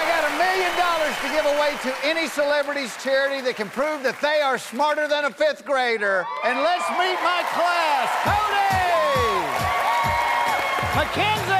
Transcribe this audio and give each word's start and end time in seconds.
I 0.00 0.08
got 0.08 0.24
a 0.24 0.34
million 0.40 0.72
dollars 0.80 1.12
to 1.20 1.28
give 1.28 1.44
away 1.44 1.76
to 1.84 1.92
any 2.08 2.26
celebrity's 2.26 2.96
charity 3.02 3.42
that 3.42 3.56
can 3.56 3.68
prove 3.68 4.02
that 4.02 4.18
they 4.22 4.40
are 4.40 4.56
smarter 4.56 5.06
than 5.06 5.26
a 5.26 5.30
fifth 5.30 5.66
grader. 5.66 6.24
And 6.42 6.58
let's 6.60 6.88
meet 6.96 7.20
my 7.20 7.44
class. 7.52 8.08
Cody! 8.24 8.80
Mackenzie! 10.96 11.52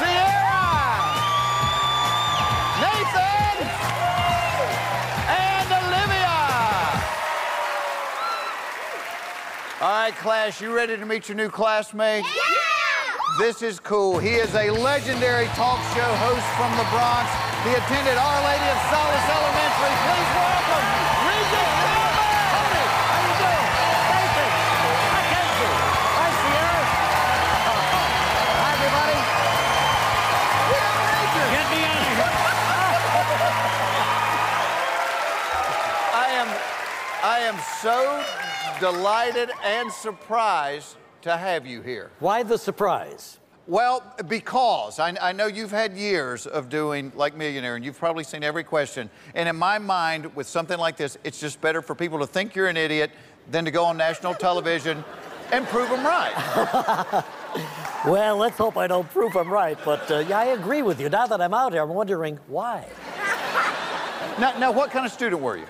Sierra! 0.00 0.64
Nathan! 2.80 3.56
and 5.28 5.68
Olivia. 5.76 6.40
All 9.84 9.92
right, 9.92 10.16
class, 10.16 10.58
you 10.58 10.74
ready 10.74 10.96
to 10.96 11.04
meet 11.04 11.28
your 11.28 11.36
new 11.36 11.50
classmate? 11.50 12.24
Yeah! 12.24 12.63
This 13.36 13.62
is 13.62 13.80
cool. 13.80 14.20
He 14.20 14.38
is 14.38 14.54
a 14.54 14.70
legendary 14.70 15.46
talk 15.58 15.82
show 15.90 16.06
host 16.22 16.46
from 16.54 16.70
the 16.78 16.86
Bronx. 16.94 17.26
He 17.66 17.74
attended 17.74 18.14
Our 18.14 18.40
Lady 18.46 18.62
of 18.70 18.78
Solace 18.94 19.26
Elementary. 19.26 19.94
Please 20.06 20.30
welcome 20.38 20.86
Regis 21.26 21.66
Philbin. 21.82 22.94
Mackenzie. 25.18 25.74
Hi. 26.14 26.30
Get 31.50 31.66
me 31.74 31.82
here. 31.82 32.30
I 36.14 36.30
am, 36.38 36.46
I 37.24 37.42
am 37.42 37.58
so 37.82 37.98
delighted 38.78 39.50
and 39.64 39.90
surprised 39.90 40.94
to 41.24 41.36
have 41.36 41.66
you 41.66 41.82
here. 41.82 42.10
Why 42.20 42.42
the 42.42 42.56
surprise? 42.56 43.38
Well, 43.66 44.02
because 44.28 44.98
I, 44.98 45.16
I 45.20 45.32
know 45.32 45.46
you've 45.46 45.70
had 45.70 45.94
years 45.94 46.46
of 46.46 46.68
doing 46.68 47.12
like 47.14 47.34
Millionaire, 47.34 47.76
and 47.76 47.84
you've 47.84 47.98
probably 47.98 48.24
seen 48.24 48.44
every 48.44 48.64
question. 48.64 49.08
And 49.34 49.48
in 49.48 49.56
my 49.56 49.78
mind, 49.78 50.34
with 50.36 50.46
something 50.46 50.78
like 50.78 50.96
this, 50.96 51.16
it's 51.24 51.40
just 51.40 51.60
better 51.60 51.80
for 51.80 51.94
people 51.94 52.18
to 52.18 52.26
think 52.26 52.54
you're 52.54 52.68
an 52.68 52.76
idiot 52.76 53.10
than 53.50 53.64
to 53.64 53.70
go 53.70 53.84
on 53.84 53.96
national 53.96 54.34
television 54.34 55.02
and 55.52 55.66
prove 55.66 55.88
them 55.88 56.04
right. 56.04 57.24
Well, 58.04 58.36
let's 58.36 58.58
hope 58.58 58.76
I 58.76 58.86
don't 58.86 59.08
prove 59.08 59.34
I'm 59.34 59.50
right, 59.50 59.78
but 59.82 60.10
uh, 60.10 60.18
yeah, 60.18 60.38
I 60.38 60.44
agree 60.46 60.82
with 60.82 61.00
you. 61.00 61.08
Now 61.08 61.26
that 61.26 61.40
I'm 61.40 61.54
out 61.54 61.72
here, 61.72 61.80
I'm 61.80 61.88
wondering 61.88 62.38
why. 62.48 62.86
now, 64.38 64.58
now, 64.58 64.72
what 64.72 64.90
kind 64.90 65.06
of 65.06 65.12
student 65.12 65.40
were 65.40 65.56
you? 65.56 65.64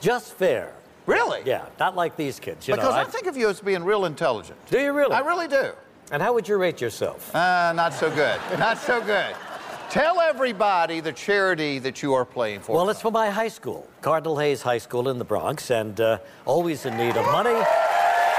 Just 0.00 0.32
fair. 0.32 0.72
Really? 1.10 1.42
Yeah, 1.44 1.66
not 1.80 1.96
like 1.96 2.16
these 2.16 2.38
kids, 2.38 2.68
you 2.68 2.74
Because 2.74 2.94
know. 2.94 3.00
I 3.00 3.04
think 3.04 3.26
of 3.26 3.36
you 3.36 3.48
as 3.48 3.60
being 3.60 3.82
real 3.82 4.04
intelligent. 4.04 4.58
Do 4.70 4.78
you 4.80 4.92
really? 4.92 5.12
I 5.12 5.20
really 5.20 5.48
do. 5.48 5.72
And 6.12 6.22
how 6.22 6.32
would 6.34 6.46
you 6.48 6.56
rate 6.56 6.80
yourself? 6.80 7.34
Uh, 7.34 7.72
not 7.74 7.92
so 7.92 8.10
good. 8.10 8.38
Not 8.58 8.78
so 8.78 9.00
good. 9.00 9.34
Tell 9.90 10.20
everybody 10.20 11.00
the 11.00 11.12
charity 11.12 11.80
that 11.80 12.00
you 12.02 12.14
are 12.14 12.24
playing 12.24 12.60
for. 12.60 12.76
Well, 12.76 12.90
it's 12.90 13.00
for 13.00 13.10
my 13.10 13.28
high 13.28 13.48
school, 13.48 13.88
Cardinal 14.02 14.38
Hayes 14.38 14.62
High 14.62 14.78
School 14.78 15.08
in 15.08 15.18
the 15.18 15.24
Bronx, 15.24 15.70
and 15.72 16.00
uh, 16.00 16.18
always 16.46 16.86
in 16.86 16.96
need 16.96 17.16
of 17.16 17.26
money. 17.26 17.50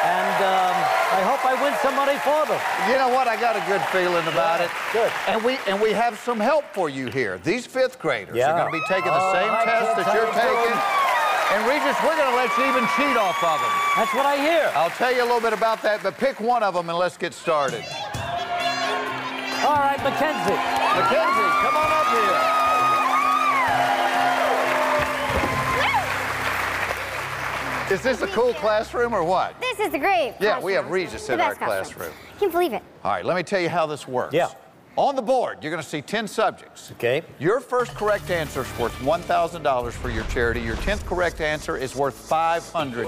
And 0.03 0.37
um, 0.41 0.75
I 1.13 1.21
hope 1.27 1.45
I 1.45 1.53
win 1.61 1.73
some 1.83 1.95
money 1.95 2.17
for 2.19 2.41
them. 2.47 2.59
You 2.89 2.97
know 2.97 3.09
what? 3.09 3.27
I 3.27 3.39
got 3.39 3.55
a 3.55 3.63
good 3.67 3.81
feeling 3.91 4.25
about 4.27 4.59
Yeah, 4.59 4.65
it. 4.65 4.71
good. 4.93 5.11
And 5.27 5.43
we 5.43 5.57
and 5.67 5.79
we 5.81 5.91
have 5.91 6.17
some 6.19 6.39
help 6.39 6.63
for 6.73 6.89
you 6.89 7.07
here. 7.07 7.37
These 7.43 7.67
fifth 7.67 7.99
graders 7.99 8.35
Yeah. 8.35 8.51
are 8.51 8.57
going 8.59 8.71
to 8.71 8.79
be 8.79 8.83
taking 8.87 9.11
the 9.11 9.19
All 9.19 9.33
same 9.33 9.49
right, 9.49 9.65
test 9.65 9.97
that 9.97 10.15
you're 10.15 10.25
how 10.31 10.49
you 10.49 10.65
taking. 10.65 11.00
And 11.51 11.67
Regis, 11.67 11.97
we're 12.01 12.15
going 12.15 12.31
to 12.31 12.35
let 12.37 12.47
you 12.57 12.63
even 12.63 12.87
cheat 12.95 13.17
off 13.17 13.43
of 13.43 13.59
them. 13.59 13.71
That's 13.97 14.13
what 14.13 14.25
I 14.25 14.37
hear. 14.37 14.71
I'll 14.73 14.89
tell 14.91 15.11
you 15.13 15.21
a 15.21 15.27
little 15.27 15.41
bit 15.41 15.51
about 15.51 15.81
that, 15.83 16.01
but 16.01 16.17
pick 16.17 16.39
one 16.39 16.63
of 16.63 16.73
them 16.73 16.87
and 16.89 16.97
let's 16.97 17.17
get 17.17 17.33
started. 17.33 17.83
All 19.59 19.75
right, 19.75 19.99
Mackenzie. 19.99 20.55
Mackenzie, 20.95 21.51
come 21.59 21.75
on 21.75 21.91
up 21.91 22.07
here. 22.07 22.61
Is 27.95 28.01
this 28.01 28.21
a 28.21 28.27
cool 28.27 28.53
classroom 28.53 29.13
or 29.13 29.21
what? 29.21 29.59
This 29.59 29.77
is 29.81 29.93
a 29.93 29.99
great. 29.99 30.35
Yeah, 30.39 30.61
we 30.61 30.71
have. 30.73 30.89
Regis 30.89 31.27
The 31.27 31.33
in 31.33 31.41
our 31.41 31.49
best 31.49 31.59
classroom. 31.59 32.13
Can't 32.39 32.53
believe 32.53 32.71
it. 32.71 32.81
All 33.03 33.11
right, 33.11 33.25
let 33.25 33.35
me 33.35 33.43
tell 33.43 33.59
you 33.59 33.67
how 33.67 33.85
this 33.85 34.07
works. 34.07 34.33
Yeah. 34.33 34.51
On 34.97 35.15
the 35.15 35.21
board, 35.21 35.59
you're 35.61 35.71
going 35.71 35.81
to 35.81 35.87
see 35.87 36.01
10 36.01 36.27
subjects. 36.27 36.91
Okay. 36.93 37.21
Your 37.39 37.61
first 37.61 37.95
correct 37.95 38.29
answer 38.29 38.61
is 38.61 38.77
worth 38.77 38.91
$1,000 38.99 39.91
for 39.93 40.09
your 40.09 40.25
charity. 40.25 40.59
Your 40.59 40.75
10th 40.77 41.05
correct 41.05 41.39
answer 41.39 41.77
is 41.77 41.95
worth 41.95 42.29
$500,000. 42.29 43.07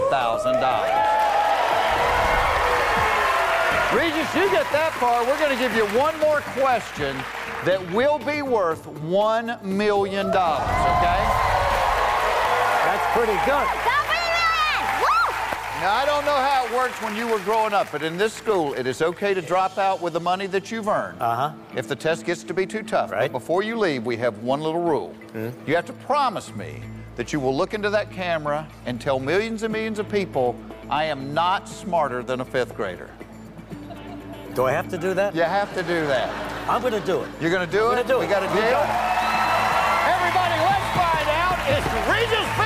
Regis, 3.94 4.34
you 4.34 4.50
get 4.50 4.66
that 4.72 4.96
far. 5.00 5.24
We're 5.28 5.38
going 5.38 5.52
to 5.52 5.60
give 5.60 5.76
you 5.76 5.86
one 6.00 6.18
more 6.20 6.40
question 6.58 7.16
that 7.66 7.80
will 7.92 8.18
be 8.18 8.42
worth 8.42 8.88
$1 8.88 9.62
million, 9.64 10.28
okay? 10.28 11.22
That's 12.84 13.06
pretty 13.14 13.38
good. 13.46 13.68
Go 13.86 13.94
for 14.08 14.18
the 14.18 14.32
million! 14.34 14.82
Woo! 15.04 15.30
Now, 15.84 15.96
I 15.96 16.06
don't 16.06 16.24
know 16.24 16.34
how 16.34 16.66
it 16.66 16.72
works 16.72 17.02
when 17.02 17.14
you 17.14 17.28
were 17.28 17.40
growing 17.40 17.74
up, 17.74 17.92
but 17.92 18.04
in 18.04 18.18
this 18.18 18.34
school, 18.34 18.74
it 18.74 18.88
is 18.88 19.02
okay 19.02 19.34
to 19.34 19.42
drop 19.42 19.78
out 19.78 20.02
with 20.02 20.14
the 20.14 20.20
money 20.22 20.48
that 20.48 20.72
you've 20.72 20.88
earned. 20.88 21.22
Uh-huh. 21.22 21.52
If 21.76 21.90
the 21.90 21.96
test 21.98 22.26
gets 22.26 22.42
to 22.44 22.54
be 22.54 22.66
too 22.66 22.84
tough. 22.84 23.12
Right. 23.12 23.30
But 23.30 23.38
before 23.38 23.64
you 23.64 23.78
leave, 23.78 24.06
we 24.06 24.16
have 24.16 24.38
one 24.44 24.62
little 24.62 24.80
rule. 24.80 25.14
You 25.36 25.76
have 25.76 25.86
to 25.88 25.92
promise 26.08 26.56
me 26.56 26.82
that 27.18 27.34
you 27.34 27.42
will 27.42 27.54
look 27.54 27.74
into 27.74 27.90
that 27.90 28.10
camera 28.12 28.66
and 28.86 29.02
tell 29.02 29.20
millions 29.20 29.64
and 29.64 29.74
millions 29.74 30.00
of 30.00 30.08
people, 30.08 30.56
I 30.90 31.04
am 31.04 31.34
not 31.34 31.68
smarter 31.68 32.24
than 32.24 32.40
a 32.40 32.46
fifth 32.46 32.78
grader. 32.78 33.10
Do 34.56 34.64
I 34.64 34.72
have 34.72 34.88
to 34.88 34.98
do 34.98 35.14
that? 35.16 35.36
You 35.36 35.42
have 35.42 35.74
to 35.74 35.84
do 35.84 36.08
that. 36.08 36.32
I'm 36.70 36.80
going 36.80 36.94
to 36.94 37.06
do 37.06 37.24
it. 37.24 37.30
You're 37.42 37.52
going 37.52 37.68
to 37.68 37.70
do 37.70 37.88
I'm 37.88 37.98
it? 37.98 38.08
gonna 38.08 38.08
do 38.08 38.20
we 38.20 38.26
it. 38.26 38.30
got 38.30 38.44
a 38.44 38.48
deal? 38.48 38.80
it. 38.80 38.88
Everybody, 40.16 40.56
let's 40.64 40.90
find 40.96 41.28
out. 41.28 41.60
It's 41.68 41.88
Regis 42.08 42.63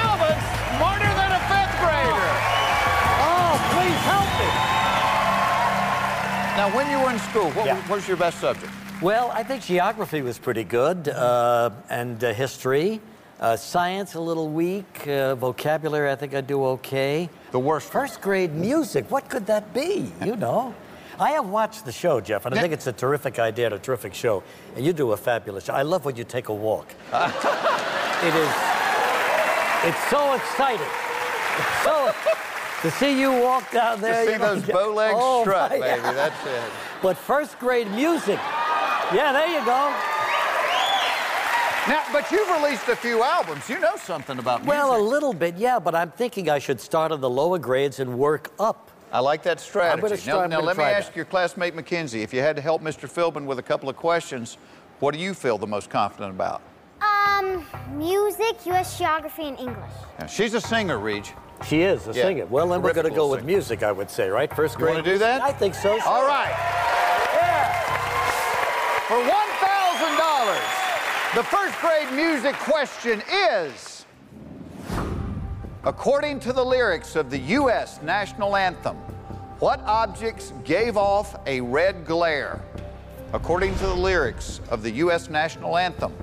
Now, 6.57 6.75
when 6.75 6.89
you 6.89 7.00
were 7.00 7.12
in 7.12 7.19
school, 7.19 7.51
what, 7.51 7.68
Yeah. 7.68 7.75
was, 7.75 7.83
what 7.88 7.95
was 7.98 8.07
your 8.07 8.18
best 8.18 8.39
subject? 8.39 8.74
Well, 9.00 9.30
I 9.31 9.44
think 9.44 9.62
geography 9.62 10.24
was 10.24 10.39
pretty 10.39 10.63
good, 10.63 11.07
uh, 11.07 11.69
and 11.88 12.24
uh, 12.24 12.33
history. 12.33 13.00
Uh, 13.39 13.56
science, 13.56 14.15
a 14.15 14.19
little 14.19 14.50
weak. 14.50 15.07
Uh, 15.07 15.36
vocabulary, 15.36 16.09
I 16.09 16.15
think 16.15 16.33
I 16.33 16.42
do 16.42 16.65
okay. 16.65 17.30
The 17.51 17.59
worst. 17.59 17.92
First 17.92 18.21
grade 18.21 18.56
music, 18.56 19.12
what 19.12 19.30
could 19.30 19.45
that 19.45 19.71
be? 19.71 20.12
You 20.25 20.36
know? 20.36 20.74
I 21.19 21.33
have 21.33 21.48
watched 21.48 21.86
the 21.86 21.92
show, 21.92 22.19
Jeff, 22.19 22.48
and 22.48 22.56
I 22.56 22.60
think 22.60 22.74
it's 22.74 22.88
a 22.88 22.92
terrific 22.92 23.38
idea 23.38 23.68
and 23.68 23.75
a 23.75 23.80
terrific 23.80 24.15
show. 24.15 24.42
And 24.75 24.83
you 24.83 24.94
do 24.94 25.12
a 25.12 25.18
fabulous 25.18 25.65
show. 25.65 25.74
I 25.74 25.83
love 25.83 26.06
when 26.06 26.15
you 26.15 26.24
take 26.24 26.50
a 26.50 26.53
walk. 26.56 26.88
it 27.13 28.33
is, 28.33 28.53
it's 29.86 30.03
so 30.10 30.33
exciting. 30.33 30.89
It's 31.60 31.83
so, 31.83 32.12
to 32.81 32.91
see 32.91 33.19
you 33.19 33.31
walk 33.31 33.71
down 33.71 34.01
there. 34.01 34.24
To 34.24 34.25
see 34.25 34.33
you 34.33 34.39
know, 34.39 34.56
those 34.56 34.63
bow 34.68 34.94
legs 34.94 35.15
oh, 35.18 35.41
strut, 35.41 35.71
baby. 35.71 35.81
That's 35.81 36.45
it. 36.45 36.71
But 37.01 37.18
first 37.18 37.59
grade 37.59 37.89
music. 37.91 38.39
Yeah, 39.13 39.31
there 39.31 39.47
you 39.47 39.65
go. 39.65 39.94
Now, 41.88 42.03
but 42.12 42.29
you've 42.31 42.50
released 42.50 42.89
a 42.89 42.97
few 42.97 43.24
albums. 43.24 43.69
You 43.69 43.79
know 43.79 43.95
something 43.95 44.39
about 44.39 44.59
music. 44.62 44.69
Well, 44.69 45.00
a 45.00 45.01
little 45.01 45.31
bit, 45.31 45.56
yeah, 45.56 45.79
but 45.79 45.95
I'm 45.95 46.12
thinking 46.12 46.50
I 46.50 46.59
should 46.59 46.81
start 46.81 47.13
in 47.13 47.21
the 47.21 47.29
lower 47.29 47.57
grades 47.57 48.01
and 48.01 48.19
work 48.19 48.51
up. 48.59 48.91
I 49.12 49.19
like 49.19 49.41
that 49.44 49.62
strategy. 49.62 50.01
now, 50.01 50.15
start- 50.18 50.44
I'm 50.44 50.50
now 50.50 50.57
gonna 50.57 50.68
let 50.68 50.77
me 50.77 50.83
ask 50.83 51.07
that. 51.07 51.15
your 51.15 51.24
classmate 51.24 51.75
McKenzie 51.75 52.24
if 52.24 52.33
you 52.33 52.41
had 52.41 52.57
to 52.57 52.62
help 52.62 52.81
Mr. 52.81 53.09
Philbin 53.09 53.45
with 53.45 53.57
a 53.57 53.63
couple 53.63 53.88
of 53.88 53.95
questions, 53.95 54.57
what 55.00 55.13
do 55.13 55.19
you 55.21 55.33
feel 55.33 55.57
the 55.57 55.68
most 55.68 55.89
confident 55.89 56.31
about? 56.31 56.62
Um, 57.27 57.65
music, 57.97 58.65
U.S. 58.65 58.97
geography, 58.97 59.44
and 59.44 59.59
English. 59.59 59.91
Now, 60.19 60.25
she's 60.27 60.53
a 60.53 60.62
singer, 60.62 60.97
Reach. 61.00 61.33
She 61.65 61.81
is 61.81 62.07
a 62.07 62.13
Yeah, 62.13 62.24
singer. 62.24 62.45
Well, 62.45 62.69
then 62.69 62.81
we're 62.81 62.94
going 62.94 63.09
to 63.09 63.13
go 63.15 63.27
with 63.27 63.41
singer. 63.41 63.51
music, 63.51 63.83
I 63.83 63.91
would 63.91 64.09
say, 64.09 64.29
right? 64.29 64.53
First 64.56 64.75
You 64.75 64.79
grade. 64.85 64.95
wanna 64.95 65.03
do 65.03 65.18
that? 65.18 65.41
I 65.41 65.51
think 65.51 65.75
so. 65.75 66.00
All 66.06 66.25
right. 66.25 66.53
For 69.07 69.15
$1,000, 69.15 71.35
the 71.35 71.44
first 71.44 71.77
grade 71.79 72.12
music 72.13 72.56
question 72.56 73.21
is 73.31 74.06
According 75.85 76.39
to 76.41 76.51
the 76.53 76.63
lyrics 76.65 77.15
of 77.15 77.29
the 77.29 77.38
U.S. 77.39 78.01
national 78.01 78.56
anthem, 78.57 78.97
what 79.59 79.79
objects 79.85 80.51
gave 80.65 80.97
off 80.97 81.35
a 81.47 81.62
red 81.62 82.06
glare? 82.06 82.62
According 83.33 83.74
to 83.75 83.88
the 83.88 83.95
lyrics 83.95 84.59
of 84.69 84.83
the 84.83 84.91
U.S. 84.91 85.29
national 85.29 85.77
anthem, 85.77 86.13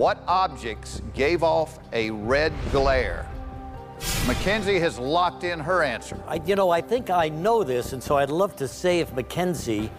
what 0.00 0.22
objects 0.26 1.02
gave 1.12 1.42
off 1.42 1.78
a 1.92 2.10
red 2.10 2.54
glare? 2.72 3.28
Mackenzie 4.26 4.80
has 4.80 4.98
locked 4.98 5.44
in 5.44 5.60
her 5.60 5.82
answer. 5.82 6.18
I, 6.26 6.40
you 6.46 6.56
know, 6.56 6.70
I 6.70 6.80
think 6.80 7.10
I 7.10 7.28
know 7.28 7.62
this, 7.62 7.92
and 7.92 8.02
so 8.02 8.16
I'd 8.16 8.30
love 8.30 8.56
to 8.56 8.66
save 8.66 9.12
Mackenzie 9.12 9.90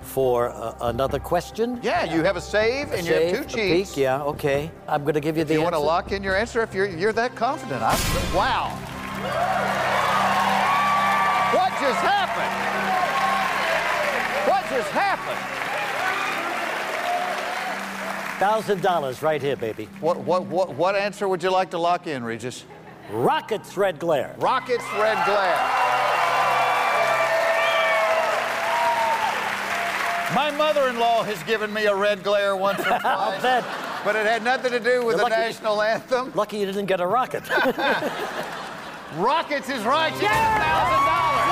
for 0.00 0.50
uh, 0.50 0.76
another 0.82 1.18
question. 1.18 1.80
Yeah, 1.82 2.04
you 2.04 2.22
have 2.22 2.36
a 2.36 2.40
save 2.40 2.92
and 2.92 3.04
you 3.04 3.14
have 3.14 3.32
two 3.32 3.40
a 3.40 3.44
cheats. 3.46 3.90
peek, 3.90 3.96
yeah, 3.96 4.22
okay. 4.22 4.70
I'm 4.86 5.02
going 5.02 5.14
to 5.14 5.20
give 5.20 5.36
you 5.36 5.42
Do 5.42 5.48
the 5.48 5.54
you 5.54 5.62
want 5.62 5.74
to 5.74 5.80
lock 5.80 6.12
in 6.12 6.22
your 6.22 6.36
answer 6.36 6.62
if 6.62 6.72
you're 6.72 6.86
you're 6.86 7.12
that 7.14 7.34
confident? 7.34 7.82
I, 7.82 7.94
wow. 8.32 8.70
What 11.52 11.70
just 11.82 12.00
happened? 12.06 12.54
What 14.48 14.62
just 14.70 14.90
happened? 14.90 15.67
Thousand 18.38 18.82
dollars 18.82 19.20
right 19.20 19.42
here, 19.42 19.56
baby. 19.56 19.88
What 20.00 20.18
what 20.18 20.44
what 20.46 20.74
what 20.74 20.94
answer 20.94 21.26
would 21.26 21.42
you 21.42 21.50
like 21.50 21.70
to 21.72 21.78
lock 21.78 22.06
in, 22.06 22.22
Regis? 22.22 22.64
Rockets 23.10 23.76
red 23.76 23.98
glare. 23.98 24.36
Rockets 24.38 24.84
red 24.94 25.24
glare. 25.26 25.58
My 30.34 30.50
mother-in-law 30.56 31.22
has 31.24 31.42
given 31.44 31.72
me 31.72 31.86
a 31.86 31.94
red 31.94 32.22
glare 32.22 32.54
once 32.54 32.78
or 32.80 32.92
I'll 33.04 33.30
twice, 33.30 33.42
bet. 33.42 33.64
but 34.04 34.14
it 34.14 34.26
had 34.26 34.44
nothing 34.44 34.70
to 34.72 34.78
do 34.78 35.04
with 35.04 35.16
You're 35.16 35.24
the 35.24 35.30
national 35.30 35.80
anthem. 35.82 36.30
Lucky 36.34 36.58
you 36.58 36.66
didn't 36.66 36.86
get 36.86 37.00
a 37.00 37.06
rocket. 37.06 37.42
Rockets 39.16 39.68
is 39.70 39.82
right. 39.84 40.12
Got 40.20 40.30
thousand 40.30 41.04
dollars. 41.08 41.48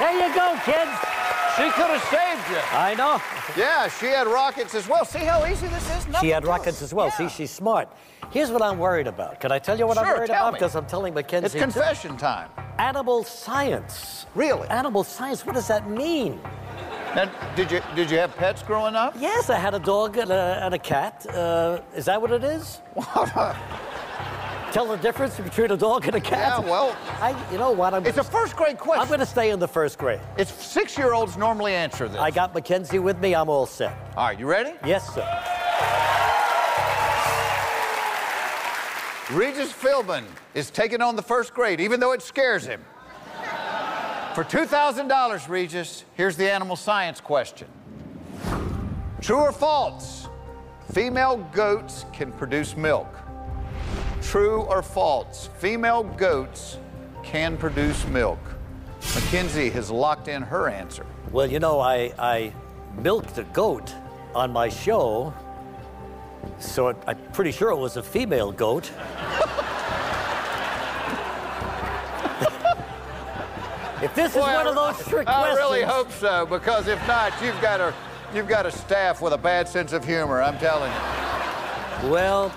there 0.00 0.28
you 0.28 0.34
go, 0.34 0.58
kids. 0.64 1.09
She 1.60 1.70
could 1.72 1.90
have 1.90 2.02
saved 2.04 2.50
you. 2.50 2.56
I 2.72 2.94
know. 2.96 3.20
Yeah, 3.56 3.88
she 3.88 4.06
had 4.06 4.26
rockets 4.26 4.74
as 4.74 4.88
well. 4.88 5.04
See 5.04 5.18
how 5.18 5.44
easy 5.44 5.66
this 5.66 5.90
is? 5.96 6.06
She 6.20 6.28
had 6.30 6.44
rockets 6.46 6.80
it. 6.80 6.84
as 6.84 6.94
well. 6.94 7.06
Yeah. 7.08 7.16
See, 7.16 7.28
she's 7.28 7.50
smart. 7.50 7.88
Here's 8.30 8.50
what 8.50 8.62
I'm 8.62 8.78
worried 8.78 9.06
about. 9.06 9.40
Can 9.40 9.52
I 9.52 9.58
tell 9.58 9.78
you 9.78 9.86
what 9.86 9.98
I'm 9.98 10.06
Sure, 10.06 10.16
worried 10.18 10.28
tell 10.28 10.44
about? 10.48 10.52
me. 10.54 10.58
Because 10.58 10.74
I'm 10.76 10.86
telling 10.86 11.12
Mackenzie. 11.12 11.46
It's 11.46 11.54
too. 11.54 11.60
confession 11.60 12.16
time. 12.16 12.48
Animal 12.78 13.24
science. 13.24 14.24
Really? 14.34 14.66
Animal 14.68 15.04
science. 15.04 15.44
What 15.44 15.54
does 15.54 15.68
that 15.68 15.90
mean? 15.90 16.40
Now, 17.14 17.28
did 17.56 17.70
you 17.72 17.80
did 17.96 18.10
you 18.10 18.18
have 18.18 18.34
pets 18.36 18.62
growing 18.62 18.94
up? 18.94 19.14
Yes, 19.18 19.50
I 19.50 19.56
had 19.58 19.74
a 19.74 19.80
dog 19.80 20.16
and 20.16 20.30
a, 20.30 20.60
and 20.64 20.74
a 20.74 20.78
cat. 20.78 21.26
Uh, 21.28 21.80
is 21.94 22.04
that 22.06 22.22
what 22.22 22.30
it 22.30 22.44
is? 22.44 22.80
Tell 24.72 24.86
the 24.86 24.96
difference 24.96 25.36
between 25.38 25.72
a 25.72 25.76
dog 25.76 26.06
and 26.06 26.14
a 26.14 26.20
cat. 26.20 26.62
Yeah, 26.62 26.70
well- 26.70 26.96
I, 27.20 27.34
you 27.50 27.58
know 27.58 27.72
what? 27.72 27.92
I'm 27.92 28.06
It's 28.06 28.16
a 28.18 28.20
gonna, 28.22 28.30
first 28.30 28.54
grade 28.56 28.78
question. 28.78 29.02
I'm 29.02 29.08
going 29.08 29.18
to 29.20 29.26
stay 29.26 29.50
in 29.50 29.58
the 29.58 29.66
first 29.66 29.98
grade. 29.98 30.20
It's 30.38 30.52
six 30.52 30.96
year 30.96 31.12
olds 31.12 31.36
normally 31.36 31.74
answer 31.74 32.08
this. 32.08 32.20
I 32.20 32.30
got 32.30 32.54
Mackenzie 32.54 33.00
with 33.00 33.18
me. 33.18 33.34
I'm 33.34 33.48
all 33.48 33.66
set. 33.66 33.96
All 34.16 34.26
right, 34.28 34.38
you 34.38 34.46
ready? 34.46 34.72
Yes, 34.86 35.12
sir. 35.12 35.26
Regis 39.32 39.72
Philbin 39.72 40.24
is 40.54 40.70
taking 40.70 41.00
on 41.00 41.14
the 41.16 41.22
first 41.22 41.54
grade, 41.54 41.80
even 41.80 42.00
though 42.00 42.12
it 42.12 42.22
scares 42.22 42.64
him. 42.64 42.84
For 44.34 44.44
$2,000, 44.44 45.48
Regis, 45.48 46.04
here's 46.14 46.36
the 46.36 46.50
animal 46.50 46.76
science 46.76 47.20
question 47.20 47.66
True 49.20 49.36
or 49.38 49.52
false? 49.52 50.28
Female 50.92 51.36
goats 51.52 52.04
can 52.12 52.32
produce 52.32 52.76
milk. 52.76 53.08
True 54.22 54.62
or 54.62 54.82
false? 54.82 55.48
Female 55.58 56.04
goats 56.04 56.78
can 57.22 57.56
produce 57.56 58.06
milk. 58.08 58.38
Mackenzie 59.14 59.70
has 59.70 59.90
locked 59.90 60.28
in 60.28 60.42
her 60.42 60.68
answer. 60.68 61.06
Well, 61.32 61.46
you 61.46 61.58
know, 61.58 61.80
I, 61.80 62.12
I 62.18 62.52
milked 62.98 63.38
a 63.38 63.44
goat 63.44 63.94
on 64.34 64.52
my 64.52 64.68
show, 64.68 65.32
so 66.58 66.88
it, 66.88 66.96
I'm 67.06 67.18
pretty 67.32 67.52
sure 67.52 67.70
it 67.70 67.76
was 67.76 67.96
a 67.96 68.02
female 68.02 68.52
goat. 68.52 68.84
if 74.02 74.14
this 74.14 74.32
is 74.36 74.40
one 74.40 74.66
of 74.66 74.74
those 74.74 75.06
trick 75.06 75.28
I 75.28 75.40
questions, 75.40 75.58
really 75.58 75.82
hope 75.82 76.12
so, 76.12 76.46
because 76.46 76.88
if 76.88 77.04
not, 77.06 77.32
you've 77.42 77.60
got 77.60 77.80
a 77.80 77.94
you've 78.34 78.48
got 78.48 78.66
a 78.66 78.70
staff 78.70 79.20
with 79.20 79.32
a 79.32 79.38
bad 79.38 79.66
sense 79.66 79.92
of 79.92 80.04
humor. 80.04 80.42
I'm 80.42 80.58
telling 80.58 80.92
you. 80.92 82.10
well, 82.10 82.52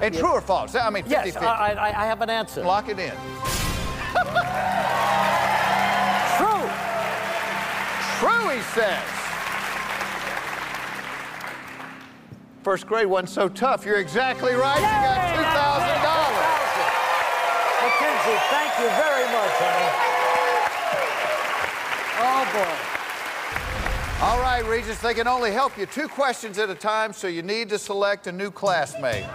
And 0.00 0.14
true 0.14 0.32
or 0.32 0.40
false? 0.40 0.74
I 0.74 0.90
mean, 0.90 1.04
50 1.04 1.10
yes, 1.14 1.36
I, 1.36 1.72
I, 1.72 2.02
I 2.02 2.06
have 2.06 2.20
an 2.20 2.30
answer. 2.30 2.62
Lock 2.64 2.88
it 2.88 2.98
in. 2.98 3.12
True. 6.36 6.68
True, 8.18 8.48
he 8.50 8.60
says. 8.74 9.02
First 12.62 12.86
grade 12.86 13.06
wasn't 13.06 13.28
so 13.28 13.48
tough. 13.48 13.84
You're 13.84 14.00
exactly 14.00 14.54
right. 14.54 14.76
You 14.76 14.82
got 14.82 15.36
two 15.36 15.42
thousand 15.52 16.02
dollars. 16.02 16.64
Mackenzie, 17.82 18.40
thank 18.48 18.72
you 18.80 18.88
very 18.96 19.26
much, 19.30 19.52
honey. 19.60 19.90
Oh 22.26 22.44
boy. 22.54 22.94
All 24.24 24.40
right, 24.40 24.64
Regis, 24.66 24.98
they 25.00 25.12
can 25.12 25.28
only 25.28 25.50
help 25.52 25.76
you 25.76 25.84
two 25.84 26.08
questions 26.08 26.58
at 26.58 26.70
a 26.70 26.74
time, 26.74 27.12
so 27.12 27.26
you 27.26 27.42
need 27.42 27.68
to 27.68 27.78
select 27.78 28.26
a 28.26 28.32
new 28.32 28.50
classmate. 28.50 29.26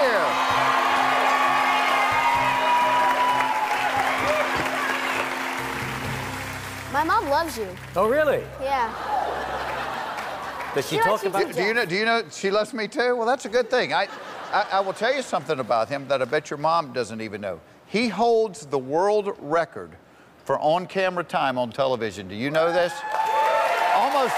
Here. 0.00 0.28
My 6.92 7.04
mom 7.04 7.28
loves 7.28 7.58
you. 7.58 7.68
oh 7.96 8.08
really? 8.08 8.42
Yeah. 8.60 8.92
Does 10.74 10.88
she 10.88 10.96
She 10.96 11.02
talk 11.02 11.10
likes 11.10 11.22
you 11.24 11.28
about 11.30 11.46
Do, 11.46 11.52
do 11.52 11.62
you 11.62 11.74
know? 11.74 11.84
Do 11.84 11.94
you 11.94 12.04
know? 12.04 12.22
She 12.30 12.50
loves 12.50 12.72
me 12.72 12.88
too. 12.88 13.14
Well, 13.16 13.26
that's 13.26 13.44
a 13.44 13.48
good 13.48 13.70
thing. 13.70 13.92
I, 13.92 14.08
I, 14.52 14.66
I 14.72 14.80
will 14.80 14.92
tell 14.92 15.14
you 15.14 15.22
something 15.22 15.58
about 15.60 15.88
him 15.88 16.08
that 16.08 16.22
I 16.22 16.24
bet 16.24 16.50
your 16.50 16.58
mom 16.58 16.92
doesn't 16.92 17.20
even 17.20 17.40
know. 17.40 17.60
He 17.86 18.08
holds 18.08 18.66
the 18.66 18.78
world 18.78 19.34
record 19.38 19.92
for 20.44 20.58
on-camera 20.58 21.24
time 21.24 21.58
on 21.58 21.70
television. 21.70 22.28
Do 22.28 22.34
you 22.34 22.50
know 22.50 22.72
this? 22.72 22.92
Almost. 23.94 24.34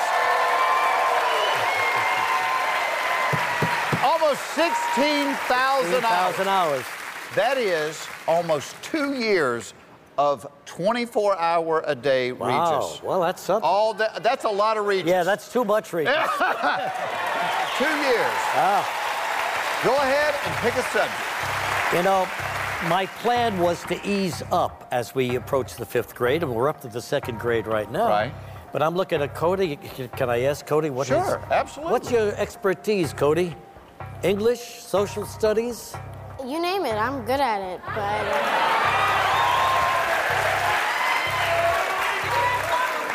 Almost 4.30 4.54
16,000 4.54 6.04
hours. 6.04 6.46
hours. 6.46 6.84
That 7.34 7.58
is 7.58 8.06
almost 8.28 8.80
two 8.80 9.14
years 9.14 9.75
of 10.18 10.46
24-hour 10.66 11.82
a 11.84 11.96
day 11.96 12.30
Wow. 12.30 12.78
Regis. 12.78 13.02
Well, 13.02 13.20
that's 13.22 13.42
something. 13.42 13.68
All 13.68 13.92
that, 13.94 14.22
that's 14.22 14.44
a 14.44 14.49
lot 14.49 14.76
of 14.76 14.87
Regis. 14.87 15.10
Yeah, 15.10 15.25
that's 15.25 15.52
too 15.52 15.64
much, 15.64 15.92
Regis. 15.92 16.14
Two 16.14 17.87
years. 17.87 18.38
Ah. 18.54 19.80
Go 19.82 19.96
ahead 19.96 20.34
and 20.46 20.54
pick 20.58 20.75
a 20.75 20.82
subject. 20.92 21.96
You 21.96 22.04
know, 22.04 22.28
my 22.88 23.06
plan 23.22 23.58
was 23.58 23.82
to 23.87 23.99
ease 24.08 24.44
up 24.52 24.87
as 24.92 25.12
we 25.12 25.34
approach 25.34 25.75
the 25.75 25.87
fifth 25.87 26.14
grade, 26.14 26.44
and 26.44 26.54
we're 26.54 26.68
up 26.68 26.80
to 26.82 26.88
the 26.88 27.02
second 27.02 27.40
grade 27.40 27.66
right 27.66 27.90
now. 27.90 28.08
Right. 28.08 28.32
But 28.72 28.80
I'm 28.80 28.94
looking 28.94 29.22
at 29.22 29.34
Cody. 29.34 29.75
Can 30.16 30.30
I 30.30 30.42
ask 30.42 30.64
Cody 30.66 30.90
what 30.90 31.08
Sure, 31.08 31.42
absolutely. 31.50 31.92
What's 31.92 32.12
your 32.12 32.32
expertise, 32.37 33.12
Cody? 33.12 33.56
English, 34.23 34.61
social 34.83 35.25
studies? 35.25 35.95
You 36.47 36.61
name 36.61 36.85
it, 36.85 36.95
I'm 36.95 37.25
good 37.25 37.41
at 37.41 37.61
it. 37.61 37.81
But 37.87 38.27
uh, 38.27 38.47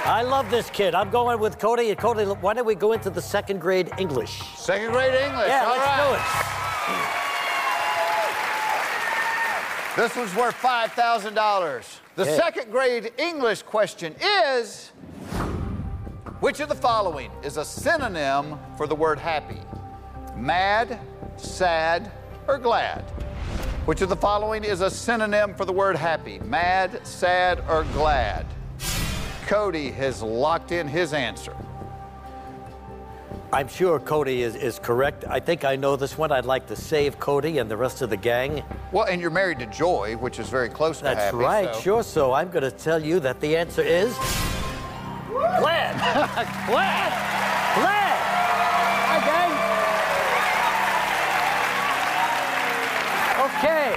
I 0.07 0.21
love 0.21 0.49
this 0.51 0.69
kid. 0.69 0.93
I'm 0.93 1.09
going 1.09 1.39
with 1.39 1.57
Cody. 1.57 1.89
And 1.89 1.97
Cody, 1.97 2.23
why 2.25 2.53
don't 2.53 2.65
we 2.65 2.75
go 2.75 2.93
into 2.93 3.09
the 3.09 3.21
second 3.21 3.59
grade 3.59 3.89
English? 3.97 4.39
Second 4.55 4.91
grade 4.91 5.13
English. 5.15 5.47
Yeah, 5.47 5.65
All 5.65 5.71
let's 5.71 5.85
right. 5.85 6.07
do 9.97 10.03
it. 10.03 10.05
This 10.07 10.15
one's 10.15 10.35
worth 10.35 10.55
$5,000. 10.61 11.85
The 12.15 12.21
Okay. 12.23 12.35
second 12.37 12.71
grade 12.71 13.13
English 13.17 13.63
question 13.63 14.13
is 14.21 14.91
Which 16.41 16.59
of 16.59 16.69
the 16.69 16.75
following 16.75 17.31
is 17.43 17.57
a 17.57 17.65
synonym 17.65 18.59
for 18.77 18.85
the 18.87 18.95
word 18.95 19.17
happy? 19.17 19.59
Mad, 20.35 20.99
sad, 21.37 22.11
or 22.47 22.57
glad? 22.57 23.01
Which 23.85 24.01
of 24.01 24.09
the 24.09 24.15
following 24.15 24.63
is 24.63 24.81
a 24.81 24.89
synonym 24.89 25.53
for 25.55 25.65
the 25.65 25.71
word 25.71 25.95
happy? 25.95 26.39
Mad, 26.39 27.05
sad, 27.05 27.63
or 27.69 27.83
glad? 27.93 28.45
Cody 29.47 29.91
has 29.91 30.21
locked 30.21 30.71
in 30.71 30.87
his 30.87 31.13
answer. 31.13 31.55
I'm 33.53 33.67
sure 33.67 33.99
Cody 33.99 34.41
is, 34.41 34.55
is 34.55 34.79
correct. 34.79 35.23
I 35.29 35.39
think 35.39 35.63
I 35.63 35.75
know 35.75 35.95
this 35.95 36.17
one. 36.17 36.31
I'd 36.31 36.45
like 36.45 36.67
to 36.67 36.75
save 36.75 37.19
Cody 37.19 37.59
and 37.59 37.71
the 37.71 37.77
rest 37.77 38.01
of 38.01 38.09
the 38.09 38.17
gang. 38.17 38.63
Well, 38.91 39.05
and 39.05 39.21
you're 39.21 39.29
married 39.29 39.59
to 39.59 39.67
Joy, 39.67 40.17
which 40.17 40.39
is 40.39 40.49
very 40.49 40.67
close 40.67 40.99
to 40.99 41.05
happy. 41.05 41.19
That's 41.19 41.33
right, 41.35 41.73
so- 41.75 41.81
sure. 41.81 42.03
So 42.03 42.33
I'm 42.33 42.49
going 42.49 42.63
to 42.63 42.71
tell 42.71 43.01
you 43.01 43.19
that 43.21 43.39
the 43.39 43.55
answer 43.55 43.81
is 43.83 44.13
glad. 45.29 45.95
glad. 46.67 47.75
Glad. 47.75 48.04
Okay. 53.57 53.95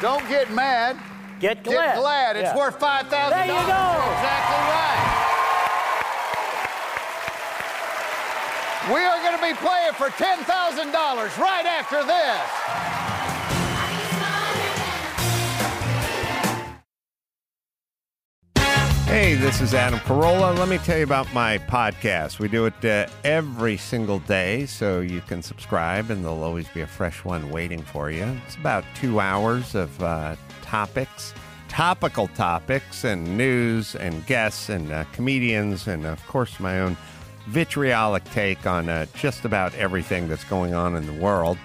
Don't 0.00 0.26
get 0.28 0.50
mad. 0.52 0.96
Get 1.40 1.62
glad. 1.62 1.74
Get 1.94 1.96
glad. 1.96 2.36
It's 2.36 2.50
Yeah. 2.50 2.56
worth 2.56 2.78
$5,000. 2.78 3.30
There 3.30 3.46
you 3.46 3.66
go. 3.66 3.84
Exactly 4.16 4.60
right. 4.72 5.00
We 8.92 9.00
are 9.02 9.18
going 9.22 9.36
to 9.36 9.42
be 9.42 9.54
playing 9.54 9.94
for 9.94 10.10
$10,000 10.10 11.38
right 11.38 11.64
after 11.66 12.04
this. 12.04 13.03
Hey, 19.14 19.36
this 19.36 19.60
is 19.60 19.74
Adam 19.74 20.00
Carolla. 20.00 20.58
Let 20.58 20.68
me 20.68 20.78
tell 20.78 20.98
you 20.98 21.04
about 21.04 21.32
my 21.32 21.58
podcast. 21.58 22.40
We 22.40 22.48
do 22.48 22.66
it 22.66 22.84
uh, 22.84 23.06
every 23.22 23.76
single 23.76 24.18
day, 24.18 24.66
so 24.66 25.02
you 25.02 25.20
can 25.20 25.40
subscribe, 25.40 26.10
and 26.10 26.24
there'll 26.24 26.42
always 26.42 26.66
be 26.70 26.80
a 26.80 26.86
fresh 26.88 27.24
one 27.24 27.50
waiting 27.50 27.80
for 27.80 28.10
you. 28.10 28.24
It's 28.44 28.56
about 28.56 28.84
two 28.96 29.20
hours 29.20 29.76
of 29.76 30.02
uh, 30.02 30.34
topics, 30.62 31.32
topical 31.68 32.26
topics, 32.26 33.04
and 33.04 33.38
news, 33.38 33.94
and 33.94 34.26
guests, 34.26 34.68
and 34.68 34.90
uh, 34.90 35.04
comedians, 35.12 35.86
and 35.86 36.06
of 36.06 36.26
course, 36.26 36.58
my 36.58 36.80
own 36.80 36.96
vitriolic 37.46 38.24
take 38.32 38.66
on 38.66 38.88
uh, 38.88 39.06
just 39.14 39.44
about 39.44 39.72
everything 39.76 40.26
that's 40.26 40.42
going 40.42 40.74
on 40.74 40.96
in 40.96 41.06
the 41.06 41.22
world. 41.22 41.56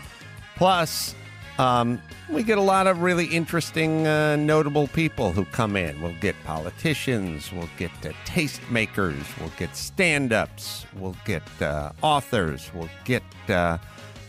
Plus, 0.55 1.15
um, 1.59 2.01
we 2.29 2.41
get 2.41 2.57
a 2.57 2.61
lot 2.61 2.87
of 2.87 3.01
really 3.01 3.25
interesting, 3.25 4.07
uh, 4.07 4.37
notable 4.37 4.87
people 4.87 5.33
who 5.33 5.43
come 5.45 5.75
in. 5.75 6.01
We'll 6.01 6.15
get 6.21 6.35
politicians, 6.45 7.51
we'll 7.51 7.69
get 7.77 7.91
uh, 8.05 8.13
tastemakers, 8.25 9.23
we'll 9.39 9.51
get 9.57 9.75
stand 9.75 10.31
ups, 10.31 10.85
we'll 10.95 11.17
get 11.25 11.43
uh, 11.61 11.91
authors, 12.01 12.71
we'll 12.73 12.89
get 13.03 13.23
uh, 13.49 13.77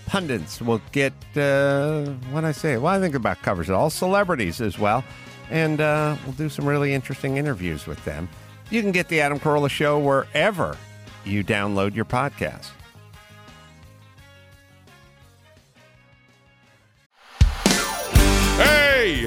pundits, 0.06 0.60
we'll 0.60 0.82
get, 0.90 1.12
uh, 1.36 2.04
what 2.32 2.44
I 2.44 2.50
say? 2.50 2.76
Well, 2.76 2.92
I 2.92 2.98
think 2.98 3.14
about 3.14 3.40
covers 3.42 3.70
it 3.70 3.74
all, 3.74 3.90
celebrities 3.90 4.60
as 4.60 4.78
well. 4.78 5.04
And 5.50 5.80
uh, 5.80 6.16
we'll 6.24 6.34
do 6.34 6.48
some 6.48 6.64
really 6.64 6.92
interesting 6.92 7.36
interviews 7.36 7.86
with 7.86 8.04
them. 8.04 8.28
You 8.70 8.82
can 8.82 8.92
get 8.92 9.08
The 9.08 9.20
Adam 9.20 9.38
Carolla 9.38 9.70
Show 9.70 9.98
wherever 9.98 10.76
you 11.24 11.44
download 11.44 11.94
your 11.94 12.04
podcast. 12.04 12.70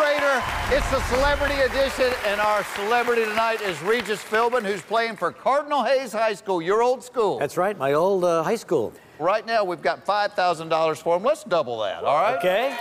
Than 0.00 0.22
a 0.22 0.40
Fifth 0.40 0.70
Grader? 0.70 0.76
It's 0.76 0.90
the 0.90 1.00
celebrity 1.14 1.60
edition, 1.60 2.12
and 2.26 2.40
our 2.40 2.64
celebrity 2.76 3.24
tonight 3.24 3.60
is 3.62 3.80
Regis 3.82 4.22
Philbin, 4.22 4.62
who's 4.64 4.82
playing 4.82 5.16
for 5.16 5.32
Cardinal 5.32 5.82
Hayes 5.84 6.12
High 6.12 6.34
School, 6.34 6.62
your 6.62 6.82
old 6.82 7.02
school. 7.04 7.38
That's 7.38 7.56
right, 7.56 7.76
my 7.76 7.92
old 7.92 8.24
uh, 8.24 8.42
high 8.42 8.56
school. 8.56 8.92
Right 9.18 9.44
now, 9.46 9.64
we've 9.64 9.82
got 9.82 10.06
$5,000 10.06 10.96
for 11.02 11.16
him. 11.16 11.22
Let's 11.24 11.44
double 11.44 11.80
that, 11.82 12.04
all 12.04 12.16
right? 12.22 12.38
Okay, 12.38 12.76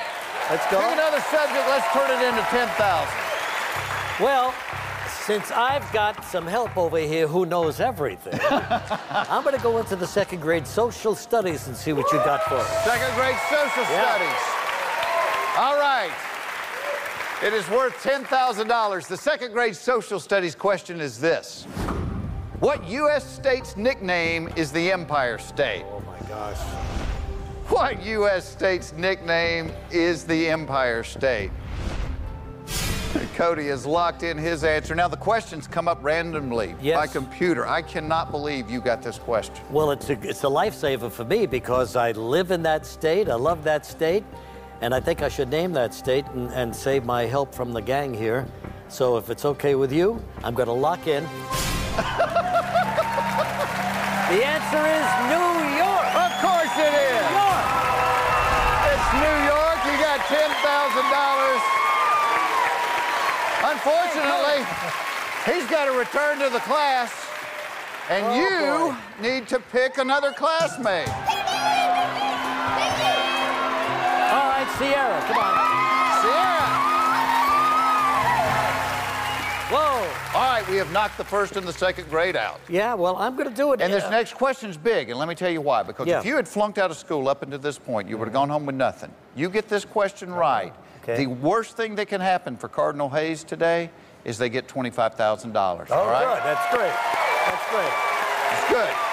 let's 0.50 0.64
go. 0.72 0.80
Pick 0.80 0.92
another 0.94 1.20
subject. 1.22 1.68
Let's 1.68 1.92
turn 1.92 2.10
it 2.10 2.26
into 2.28 2.42
10000 2.50 4.24
Well, 4.24 4.54
since 5.26 5.52
I've 5.52 5.92
got 5.92 6.24
some 6.26 6.48
help 6.48 6.78
over 6.78 6.98
here 6.98 7.28
who 7.28 7.46
knows 7.46 7.80
everything, 7.80 8.40
I'm 9.12 9.44
going 9.44 9.56
to 9.56 9.62
go 9.62 9.78
into 9.80 9.96
the 9.96 10.08
second 10.08 10.42
grade 10.42 10.66
social 10.66 11.14
studies 11.14 11.68
and 11.68 11.76
see 11.76 11.92
what 11.94 12.12
you 12.14 12.20
got 12.20 12.44
for 12.44 12.56
us. 12.56 12.84
Second 12.86 13.14
grade 13.16 13.36
social 13.50 13.84
Yeah. 13.92 14.16
studies. 14.16 14.42
All 15.58 15.76
right. 15.78 16.12
It 17.42 17.54
is 17.54 17.70
worth 17.70 17.94
$10,000. 18.04 19.08
The 19.08 19.16
second 19.16 19.54
grade 19.54 19.74
social 19.76 20.20
studies 20.20 20.56
question 20.56 21.00
is 21.00 21.20
this 21.22 21.64
What 22.60 22.86
U.S. 22.90 23.26
state's 23.26 23.78
nickname 23.78 24.50
is 24.58 24.74
the 24.74 24.92
Empire 24.92 25.38
State? 25.38 25.86
Oh 25.88 26.02
my 26.02 26.20
gosh. 26.28 26.58
What 27.70 28.04
U.S. 28.04 28.46
state's 28.46 28.92
nickname 28.92 29.72
is 29.90 30.26
the 30.26 30.50
Empire 30.50 31.02
State? 31.04 31.52
Cody 33.36 33.68
has 33.68 33.86
locked 33.86 34.24
in 34.24 34.38
his 34.38 34.66
answer. 34.66 34.94
Now, 34.94 35.08
the 35.08 35.16
questions 35.16 35.66
come 35.66 35.88
up 35.88 36.04
randomly 36.04 36.76
Yes. 36.82 36.98
by 36.98 37.08
computer. 37.08 37.66
I 37.66 37.82
cannot 37.82 38.32
believe 38.32 38.70
you 38.70 38.82
got 38.82 39.02
this 39.02 39.18
question. 39.18 39.64
Well, 39.72 39.92
it's 39.92 40.10
a, 40.10 40.20
it's 40.28 40.44
a 40.44 40.48
lifesaver 40.48 41.10
for 41.10 41.24
me 41.24 41.46
because 41.46 41.96
I 41.96 42.12
live 42.12 42.52
in 42.52 42.62
that 42.64 42.86
state. 42.86 43.30
I 43.30 43.36
love 43.36 43.64
that 43.64 43.86
state. 43.86 44.26
And 44.82 44.94
I 44.96 45.00
think 45.00 45.22
I 45.22 45.30
should 45.30 45.50
name 45.50 45.74
that 45.74 45.94
state 45.94 46.26
and, 46.28 46.50
and 46.52 46.74
save 46.74 47.04
my 47.06 47.24
help 47.24 47.54
from 47.54 47.74
the 47.74 47.82
gang 47.82 48.14
here. 48.14 48.48
So 48.88 49.18
if 49.18 49.30
it's 49.30 49.44
okay 49.46 49.76
with 49.76 49.92
you, 49.92 50.24
I'm 50.44 50.54
going 50.56 50.68
to 50.68 50.74
lock 50.74 51.06
in. 51.06 51.24
the 51.28 51.30
answer 54.40 54.84
is 54.88 55.08
New 55.28 55.52
York. 55.76 56.08
Of 56.16 56.32
course 56.40 56.72
it 56.80 56.94
is. 56.96 57.28
New 57.28 57.44
York. 57.44 57.68
It's 58.88 59.10
New 59.20 59.36
York. 59.52 59.80
You 59.84 60.00
got 60.00 60.24
$10,000. 60.32 60.48
Unfortunately, 63.72 64.64
he's 65.46 65.68
got 65.70 65.86
to 65.86 65.92
return 65.92 66.40
to 66.40 66.50
the 66.50 66.60
class, 66.62 67.12
and 68.10 68.26
Oh, 68.26 68.36
you 68.40 68.96
need 69.22 69.48
to 69.50 69.60
pick 69.60 69.98
another 69.98 70.32
classmate. 70.32 71.10
All 74.60 74.66
right, 74.66 74.78
Sierra, 74.78 75.22
come 75.22 75.38
on. 75.38 75.56
Sierra. 76.22 76.68
Whoa. 79.72 80.38
All 80.38 80.52
right, 80.52 80.68
we 80.70 80.76
have 80.76 80.92
knocked 80.92 81.18
the 81.18 81.24
first 81.24 81.56
and 81.56 81.66
the 81.66 81.72
second 81.72 82.10
grade 82.10 82.36
out. 82.36 82.60
Yeah, 82.68 82.94
well, 82.94 83.16
I'm 83.16 83.38
going 83.38 83.48
to 83.48 83.56
do 83.56 83.72
it. 83.72 83.80
And 83.80 83.94
this 83.94 84.04
Uh, 84.04 84.10
next 84.10 84.34
question's 84.34 84.76
big, 84.76 85.10
and 85.10 85.18
let 85.18 85.30
me 85.30 85.36
tell 85.36 85.50
you 85.50 85.62
why. 85.62 85.84
Because 85.84 86.08
Yeah. 86.08 86.20
if 86.20 86.26
you 86.26 86.36
had 86.36 86.46
flunked 86.46 86.78
out 86.78 86.92
of 86.92 86.98
school 86.98 87.30
up 87.30 87.42
until 87.42 87.58
this 87.60 87.80
point, 87.80 88.10
you 88.10 88.18
would 88.18 88.26
have 88.28 88.34
gone 88.34 88.50
home 88.50 88.66
with 88.66 88.76
nothing. 88.76 89.14
You 89.34 89.48
get 89.50 89.70
this 89.70 89.86
question 89.86 90.34
right. 90.34 90.74
Okay. 91.04 91.16
The 91.16 91.28
worst 91.28 91.78
thing 91.78 91.96
that 91.96 92.10
can 92.10 92.20
happen 92.20 92.58
for 92.58 92.68
Cardinal 92.68 93.08
Hayes 93.12 93.46
today 93.46 93.90
is 94.26 94.38
they 94.38 94.50
get 94.50 94.68
$25,000. 94.68 95.88
Oh, 95.90 96.00
all 96.00 96.08
right? 96.10 96.26
good. 96.26 96.44
That's 96.44 96.76
great. 96.76 96.94
That's 97.46 97.70
great. 97.72 97.94
It's 98.52 98.70
good. 98.74 99.09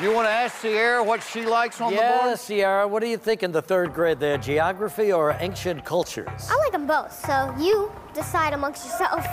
You 0.00 0.12
want 0.14 0.28
to 0.28 0.30
ask 0.30 0.58
Sierra 0.58 1.02
what 1.02 1.24
she 1.24 1.44
likes 1.44 1.80
on 1.80 1.90
the 1.90 1.96
board? 1.96 2.08
Yeah, 2.08 2.24
board? 2.26 2.38
Sierra, 2.38 2.86
what 2.86 3.02
do 3.02 3.08
you 3.08 3.16
think 3.16 3.42
in 3.42 3.50
the 3.50 3.60
third 3.60 3.92
grade 3.92 4.20
there? 4.20 4.38
Geography 4.38 5.12
or 5.12 5.36
ancient 5.40 5.84
cultures? 5.84 6.48
I 6.48 6.56
like 6.56 6.70
them 6.70 6.86
both, 6.86 7.12
so 7.12 7.52
you 7.58 7.90
decide 8.14 8.52
amongst 8.52 8.84
yourself. 8.84 9.26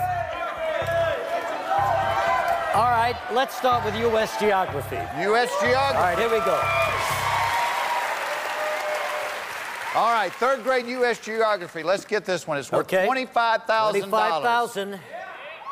All 2.74 2.89
right, 2.89 3.15
let's 3.31 3.55
start 3.55 3.86
with 3.86 3.95
U.S. 3.95 4.39
geography. 4.39 4.95
U.S. 4.95 5.51
geography. 5.62 5.75
All 5.75 5.93
right, 6.01 6.17
here 6.17 6.29
we 6.29 6.39
go. 6.39 6.60
All 9.95 10.12
right, 10.12 10.31
third 10.34 10.63
grade 10.63 10.88
U.S. 10.88 11.19
geography. 11.19 11.84
Let's 11.84 12.05
get 12.05 12.25
this 12.25 12.48
one. 12.48 12.57
It's 12.57 12.72
worth 12.72 12.91
Okay. 12.91 13.07
$25,000. 13.07 13.91
25,000. 13.91 15.00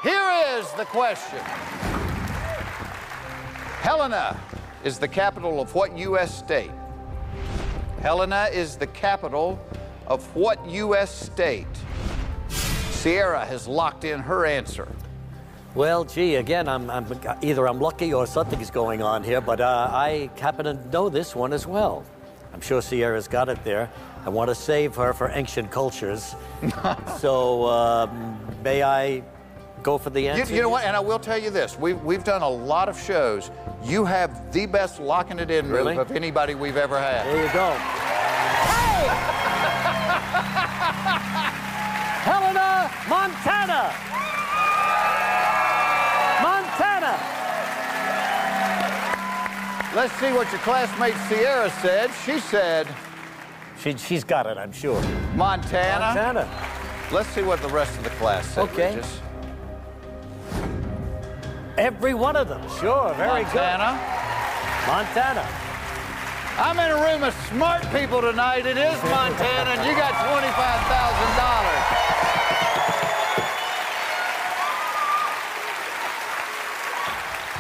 Here 0.04 0.32
is 0.60 0.72
the 0.74 0.86
question 0.86 1.40
Helena 3.82 4.40
is 4.84 5.00
the 5.00 5.08
capital 5.08 5.62
of 5.62 5.74
what 5.74 5.98
U.S. 5.98 6.38
state? 6.38 6.72
Helena 8.02 8.50
is 8.52 8.76
the 8.76 8.88
capital 8.88 9.60
of 10.08 10.24
what 10.36 10.66
U.S. 10.68 11.10
state? 11.10 11.68
Sierra 12.50 13.46
has 13.46 13.68
locked 13.68 14.04
in 14.04 14.20
her 14.20 14.46
answer. 14.46 14.88
Well, 15.76 16.06
gee, 16.06 16.36
again, 16.36 16.68
I'm, 16.68 16.90
I'm 16.90 17.06
either 17.42 17.68
I'm 17.68 17.80
lucky 17.80 18.14
or 18.14 18.28
something's 18.28 18.70
going 18.70 19.02
on 19.02 19.24
here, 19.24 19.42
but 19.42 19.60
uh, 19.60 19.90
I 19.92 20.30
happen 20.38 20.66
to 20.66 20.74
know 20.90 21.10
this 21.10 21.36
one 21.36 21.52
as 21.52 21.66
well. 21.66 22.06
I'm 22.54 22.62
sure 22.62 22.82
Sierra's 22.82 23.28
got 23.28 23.50
it 23.50 23.64
there. 23.64 23.90
I 24.26 24.30
want 24.30 24.50
to 24.50 24.56
save 24.56 24.96
her 24.96 25.14
for 25.14 25.30
ancient 25.30 25.72
cultures. 25.72 26.36
so 27.20 27.66
um, 27.66 28.38
may 28.64 28.84
I 28.84 29.24
go 29.84 29.98
for 29.98 30.10
the 30.10 30.22
You, 30.22 30.30
answer? 30.30 30.54
you 30.56 30.62
know 30.62 30.70
what? 30.70 30.86
And 30.86 30.96
I 30.96 31.00
will 31.00 31.20
tell 31.20 31.38
you 31.38 31.50
this: 31.50 31.78
we've 31.78 32.02
we've 32.04 32.24
done 32.24 32.42
a 32.42 32.50
lot 32.50 32.90
of 32.90 33.00
shows. 33.00 33.52
You 33.84 34.06
have 34.06 34.52
the 34.54 34.66
best 34.66 35.00
locking 35.00 35.40
it 35.40 35.52
in 35.52 35.70
Really? 35.70 35.96
move 35.96 36.10
of 36.10 36.16
anybody 36.16 36.56
we've 36.56 36.78
ever 36.78 36.98
had. 37.00 37.26
There 37.28 37.46
you 37.46 37.52
go. 37.54 37.72
Hey, 38.72 39.08
Helena, 42.24 42.90
Montana. 43.10 43.94
Montana. 46.42 47.20
Let's 49.96 50.14
see 50.14 50.32
what 50.32 50.50
your 50.52 50.62
classmate 50.62 51.14
Sierra 51.28 51.70
said. 51.82 52.10
She 52.26 52.40
said 52.40 52.88
She, 53.80 53.96
she's 53.98 54.24
got 54.24 54.48
it, 54.48 54.58
I'm 54.58 54.72
sure. 54.72 55.00
Montana. 55.36 56.00
Montana. 56.16 56.50
Let's 57.12 57.30
see 57.30 57.42
what 57.44 57.62
the 57.62 57.68
rest 57.70 57.96
of 57.98 58.04
the 58.06 58.10
class 58.12 58.48
said. 58.48 58.64
Okay. 58.70 58.96
Regis. 58.96 59.20
Every 61.78 62.14
one 62.14 62.36
of 62.36 62.48
them. 62.48 62.62
Sure, 62.80 63.14
very 63.16 63.44
Montana. 63.44 63.98
good. 63.98 64.88
Montana. 64.88 64.88
Montana. 64.88 65.48
I'm 66.56 66.78
in 66.78 66.92
a 66.92 67.02
room 67.02 67.24
of 67.24 67.34
smart 67.50 67.82
people 67.92 68.22
tonight. 68.22 68.68
It 68.68 68.78
is 68.78 68.94
Montana, 69.10 69.72
and 69.74 69.82
you 69.90 69.96
got 69.98 70.14
$25,000. 70.30 70.44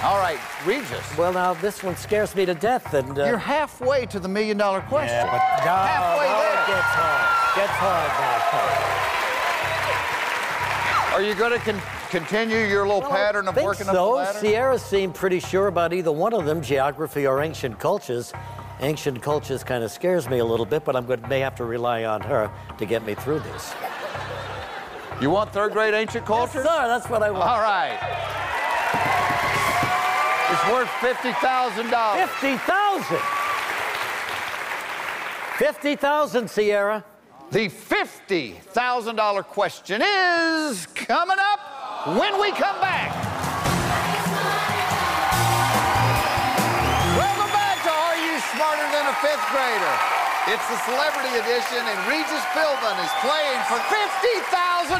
All 0.03 0.20
right, 0.20 0.39
Regis. 0.65 1.00
Well, 1.17 1.32
now 1.32 1.53
this 1.53 1.82
one 1.82 1.96
scares 1.96 2.36
me 2.36 2.46
to 2.46 2.53
death, 2.53 2.93
and 2.93 3.17
uh, 3.17 3.24
You're 3.24 3.38
halfway 3.38 4.05
to 4.08 4.20
the 4.20 4.27
million 4.27 4.58
dollar 4.58 4.82
question. 4.82 5.15
yeah, 5.15 5.32
but 5.32 5.39
no, 5.63 5.72
halfway 5.72 6.27
no, 6.27 6.39
there. 6.43 6.60
it 6.60 6.67
gets 6.67 6.91
hard. 6.91 7.55
Gets 7.55 7.72
hard 7.79 8.12
now. 8.20 8.43
Are 11.15 11.22
you 11.22 11.34
going 11.36 11.53
to 11.58 11.60
con- 11.60 11.79
continue 12.13 12.58
your 12.58 12.86
little 12.86 13.01
Well, 13.01 13.10
pattern 13.10 13.48
of 13.48 13.55
working 13.55 13.86
so. 13.88 13.89
up 13.89 13.96
the 13.96 14.03
ladder? 14.03 14.39
Sierra 14.39 14.77
seemed 14.77 15.15
pretty 15.15 15.39
sure 15.39 15.65
about 15.65 15.93
either 15.93 16.12
one 16.12 16.32
of 16.32 16.46
them, 16.46 16.62
geography 16.62 17.25
or 17.25 17.41
ancient 17.41 17.79
cultures. 17.79 18.32
Ancient 18.82 19.20
cultures 19.24 19.63
kind 19.63 19.84
of 19.84 19.89
scares 19.89 20.29
me 20.29 20.38
a 20.38 20.46
little 20.46 20.65
bit, 20.67 20.86
but 20.86 20.96
I'm 20.96 21.08
going 21.08 21.24
to 21.24 21.27
may 21.27 21.39
have 21.39 21.55
to 21.55 21.65
rely 21.65 22.03
on 22.05 22.22
her 22.22 22.51
to 22.77 22.86
get 22.86 23.03
me 23.03 23.15
through 23.15 23.39
this. 23.39 23.74
You 25.20 25.32
want 25.32 25.51
third 25.51 25.72
grade 25.72 25.96
ancient 25.96 26.24
culture? 26.25 26.63
Sir, 26.63 26.88
that's 26.88 27.10
what 27.10 27.24
I 27.24 27.32
want. 27.32 27.43
All 27.50 27.62
right. 27.62 27.98
It's 30.51 30.67
worth 30.72 30.89
$50,000. 31.01 32.27
Fifty 32.27 32.58
thousand. 32.58 33.20
Fifty 35.58 35.96
thousand, 35.96 36.48
Sierra. 36.48 37.03
The 37.50 37.70
$50,000 37.70 39.43
question 39.46 40.01
is 40.03 40.86
coming 40.88 41.38
up 41.39 41.73
when 42.03 42.36
we 42.36 42.51
come 42.51 42.75
back. 42.83 43.15
Welcome 47.15 47.48
back 47.55 47.79
to 47.88 47.91
Are 47.95 48.19
You 48.19 48.36
Smarter 48.51 48.83
Than 48.91 49.07
a 49.07 49.15
Fifth 49.24 49.48
Grader? 49.55 49.95
It's 50.51 50.67
the 50.67 50.75
celebrity 50.83 51.31
edition, 51.39 51.79
and 51.79 51.95
Regis 52.03 52.43
Philbin 52.51 53.00
is 53.00 53.13
playing 53.24 53.55
for 53.72 53.79
$50,000. 53.88 55.00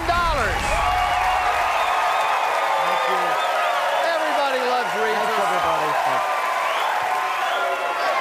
Everybody 4.07 4.63
loves 4.72 4.96
Regis. 4.96 5.27
Everybody. 5.44 5.92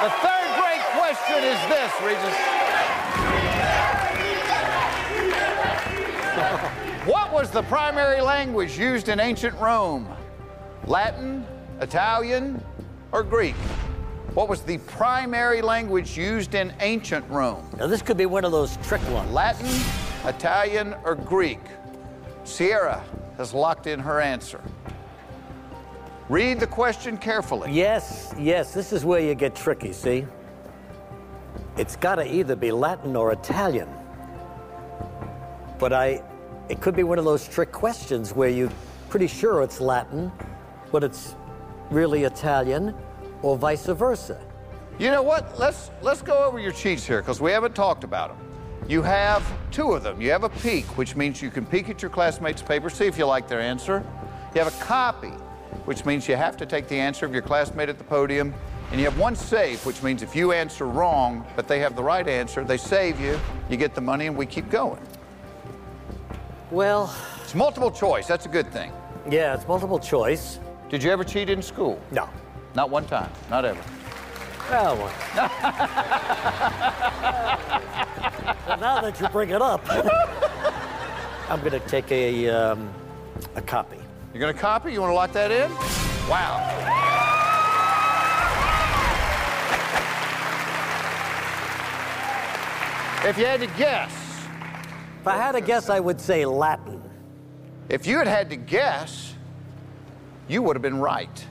The 0.03 0.11
third 0.19 0.59
grade 0.59 0.83
question 0.99 1.39
is 1.39 1.55
this, 1.71 1.87
Regis. 2.03 2.35
what 7.07 7.22
was 7.33 7.49
the 7.49 7.63
primary 7.63 8.21
language 8.21 8.77
used 8.77 9.09
in 9.09 9.19
ancient 9.19 9.57
Rome? 9.59 10.07
Latin, 10.85 11.43
Italian, 11.81 12.63
or 13.11 13.23
Greek? 13.23 13.55
What 14.35 14.47
was 14.47 14.61
the 14.61 14.77
primary 14.77 15.63
language 15.63 16.15
used 16.15 16.53
in 16.53 16.71
ancient 16.79 17.27
Rome? 17.29 17.67
Now 17.79 17.87
this 17.87 18.03
could 18.03 18.17
be 18.17 18.27
one 18.27 18.45
of 18.45 18.51
those 18.51 18.77
trick 18.83 19.01
ones. 19.09 19.31
Latin, 19.31 19.67
Italian, 20.25 20.93
or 21.03 21.15
Greek? 21.15 21.59
Sierra 22.43 23.03
has 23.37 23.51
locked 23.51 23.87
in 23.87 23.99
her 23.99 24.21
answer. 24.21 24.61
Read 26.29 26.59
the 26.59 26.67
question 26.67 27.17
carefully. 27.17 27.71
Yes, 27.71 28.31
yes, 28.37 28.75
this 28.75 28.93
is 28.93 29.05
where 29.05 29.19
you 29.19 29.33
get 29.33 29.55
tricky, 29.55 29.91
see? 29.91 30.27
It's 31.77 31.95
got 31.95 32.15
to 32.15 32.31
either 32.31 32.55
be 32.55 32.71
Latin 32.71 33.15
or 33.15 33.31
Italian. 33.31 33.89
But 35.79 35.93
I, 35.93 36.21
it 36.69 36.81
could 36.81 36.95
be 36.95 37.03
one 37.03 37.19
of 37.19 37.25
those 37.25 37.47
trick 37.47 37.71
questions 37.71 38.33
where 38.33 38.49
you're 38.49 38.71
pretty 39.09 39.27
sure 39.27 39.61
it's 39.63 39.79
Latin, 39.79 40.31
but 40.91 41.03
it's 41.03 41.35
really 41.89 42.23
Italian, 42.23 42.95
or 43.41 43.57
vice 43.57 43.85
versa. 43.85 44.39
You 44.99 45.11
know 45.11 45.23
what? 45.23 45.59
Let's 45.59 45.91
let's 46.01 46.21
go 46.21 46.45
over 46.45 46.59
your 46.59 46.71
cheats 46.71 47.05
here 47.05 47.21
because 47.21 47.41
we 47.41 47.51
haven't 47.51 47.75
talked 47.75 48.03
about 48.03 48.29
them. 48.29 48.47
You 48.87 49.01
have 49.01 49.43
two 49.71 49.93
of 49.93 50.03
them. 50.03 50.21
You 50.21 50.31
have 50.31 50.43
a 50.43 50.49
peek, 50.49 50.85
which 50.97 51.15
means 51.15 51.41
you 51.41 51.49
can 51.49 51.65
peek 51.65 51.89
at 51.89 52.01
your 52.01 52.11
classmates' 52.11 52.61
paper, 52.61 52.89
see 52.89 53.05
if 53.05 53.17
you 53.17 53.25
like 53.25 53.47
their 53.47 53.61
answer. 53.61 54.05
You 54.53 54.61
have 54.61 54.73
a 54.73 54.83
copy, 54.83 55.31
which 55.85 56.05
means 56.05 56.27
you 56.27 56.35
have 56.35 56.57
to 56.57 56.65
take 56.65 56.87
the 56.87 56.95
answer 56.95 57.25
of 57.25 57.33
your 57.33 57.41
classmate 57.41 57.89
at 57.89 57.97
the 57.97 58.03
podium. 58.03 58.53
And 58.91 58.99
you 58.99 59.09
have 59.09 59.17
one 59.17 59.35
save, 59.35 59.83
which 59.85 60.03
means 60.03 60.21
if 60.21 60.35
you 60.35 60.51
answer 60.51 60.85
wrong, 60.85 61.45
but 61.55 61.67
they 61.67 61.79
have 61.79 61.95
the 61.95 62.03
right 62.03 62.27
answer, 62.27 62.63
they 62.63 62.77
save 62.77 63.19
you, 63.19 63.39
you 63.67 63.75
get 63.77 63.95
the 63.95 64.01
money, 64.01 64.27
and 64.27 64.37
we 64.37 64.45
keep 64.45 64.69
going. 64.69 65.01
Well, 66.73 67.13
It's 67.43 67.53
multiple 67.53 67.91
choice. 67.91 68.25
That's 68.25 68.47
a 68.47 68.49
good 68.49 68.71
thing. 68.73 68.91
yeah, 69.29 69.53
it's 69.53 69.67
multiple 69.67 69.99
choice. 69.99 70.59
Did 70.89 71.03
you 71.03 71.11
ever 71.11 71.23
cheat 71.23 71.47
in 71.51 71.61
school? 71.61 72.01
No. 72.09 72.27
Not 72.73 72.89
one 72.89 73.05
time. 73.05 73.31
Not 73.51 73.63
ever. 73.63 73.79
Well, 74.71 74.97
well. 74.97 75.11
Well, 78.67 78.79
now 78.79 79.01
that 79.01 79.19
you 79.21 79.27
bring 79.29 79.51
it 79.51 79.61
up, 79.61 79.81
I'm 81.49 81.59
going 81.59 81.73
to 81.73 81.79
take 81.81 82.11
a, 82.11 82.49
um, 82.49 82.91
a 83.55 83.61
copy. 83.61 83.97
You're 84.33 84.39
going 84.39 84.53
to 84.55 84.59
copy? 84.59 84.93
You 84.93 85.01
want 85.01 85.11
to 85.11 85.15
lock 85.15 85.31
that 85.33 85.51
in? 85.51 85.69
Wow. 86.27 86.59
If 93.25 93.37
you 93.37 93.45
had 93.45 93.61
to 93.61 93.67
guess, 93.77 94.11
If 95.23 95.27
I 95.27 95.37
had 95.37 95.53
to 95.53 95.61
guess, 95.61 95.89
I 95.89 96.01
would 96.01 96.19
say 96.19 96.45
Latin. 96.45 97.01
if 97.87 98.05
you 98.05 98.17
had 98.17 98.27
had 98.27 98.49
to 98.49 98.57
guess, 98.57 99.33
you 100.49 100.61
would 100.61 100.75
have 100.75 100.81
been 100.81 100.99
right. 100.99 101.47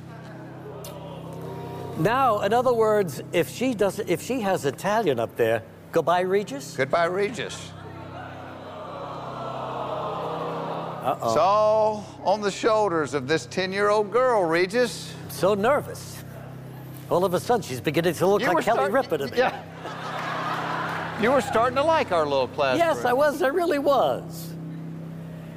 Now, 1.98 2.42
in 2.42 2.52
other 2.52 2.74
words, 2.74 3.22
if 3.32 3.48
she 3.48 3.72
does, 3.72 3.98
if 4.00 4.20
she 4.20 4.42
has 4.42 4.66
Italian 4.66 5.18
up 5.18 5.36
there, 5.36 5.62
goodbye, 5.90 6.20
Regis. 6.20 6.74
Goodbye, 6.76 7.06
Regis. 7.06 7.72
Uh-oh. 11.02 11.28
It's 11.28 11.36
all 11.38 12.04
on 12.24 12.42
the 12.42 12.50
shoulders 12.50 13.14
of 13.14 13.26
this 13.26 13.46
10-year-old 13.46 14.12
girl, 14.12 14.44
Regis. 14.44 15.14
So 15.30 15.54
nervous. 15.54 16.22
All 17.08 17.24
of 17.24 17.32
a 17.32 17.40
sudden, 17.40 17.62
she's 17.62 17.80
beginning 17.80 18.12
to 18.16 18.26
look 18.26 18.42
You 18.42 18.48
like 18.48 18.66
Kelly 18.66 18.90
start- 18.90 18.92
Ripa 18.92 19.16
to 19.16 19.28
me. 19.28 19.38
Yeah. 19.38 19.62
You 21.20 21.30
were 21.30 21.40
starting 21.40 21.76
to 21.76 21.84
like 21.84 22.10
our 22.12 22.24
little 22.24 22.48
class. 22.48 22.78
Yes, 22.78 23.04
I 23.04 23.12
was. 23.12 23.42
I 23.42 23.48
really 23.48 23.78
was. 23.78 24.52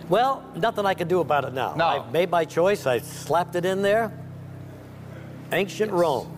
Well, 0.10 0.44
nothing 0.56 0.86
I 0.86 0.94
can 0.94 1.08
do 1.08 1.20
about 1.20 1.46
it 1.46 1.54
now. 1.54 1.74
No. 1.76 1.86
I've 1.86 2.12
made 2.12 2.30
my 2.30 2.46
choice. 2.46 2.86
I 2.86 3.00
slapped 3.00 3.56
it 3.56 3.66
in 3.66 3.82
there. 3.82 4.12
Ancient 5.52 5.92
Rome. 5.92 6.32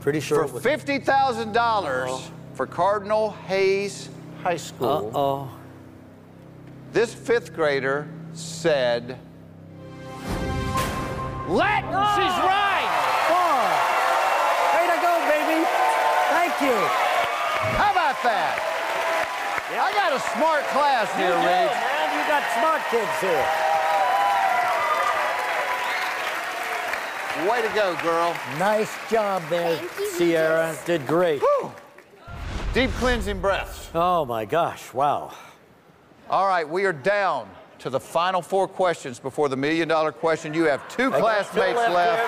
Pretty 0.00 0.20
sure. 0.20 0.46
For 0.48 0.66
it 0.68 0.80
$50,000 0.80 2.30
for 2.54 2.66
Cardinal 2.66 3.30
Hayes 3.46 4.08
High 4.42 4.56
School. 4.56 5.10
Uh-oh. 5.14 5.50
This 6.92 7.12
fifth 7.12 7.54
grader 7.54 8.08
said, 8.32 9.18
Latin, 11.48 11.90
she's 11.90 12.38
right. 12.44 13.13
Yeah, 18.24 19.82
I 19.84 19.92
got 19.92 20.12
a 20.12 20.20
smart 20.32 20.62
class 20.72 21.08
you 21.18 21.24
here, 21.24 21.36
Reed. 21.36 21.44
man. 21.44 21.68
You 22.16 22.22
got 22.26 22.42
smart 22.56 22.80
kids 22.90 23.20
here. 23.20 23.44
Way 27.50 27.60
to 27.62 27.68
go, 27.74 27.96
girl. 28.02 28.34
Nice 28.58 28.90
job 29.10 29.42
there, 29.50 29.78
Sierra. 30.16 30.74
Did 30.86 31.06
great. 31.06 31.40
Whew. 31.40 31.72
Deep 32.72 32.90
cleansing 32.92 33.40
breaths. 33.40 33.90
Oh, 33.94 34.24
my 34.24 34.44
gosh. 34.44 34.94
Wow. 34.94 35.32
All 36.30 36.46
right, 36.46 36.66
we 36.68 36.84
are 36.86 36.92
down 36.92 37.48
to 37.80 37.90
the 37.90 38.00
final 38.00 38.40
four 38.40 38.66
questions 38.66 39.18
before 39.18 39.48
the 39.50 39.56
million 39.56 39.88
dollar 39.88 40.12
question. 40.12 40.54
You 40.54 40.64
have 40.64 40.88
two 40.88 41.12
I 41.12 41.20
classmates 41.20 41.76
left. 41.76 41.92
left. 41.92 42.22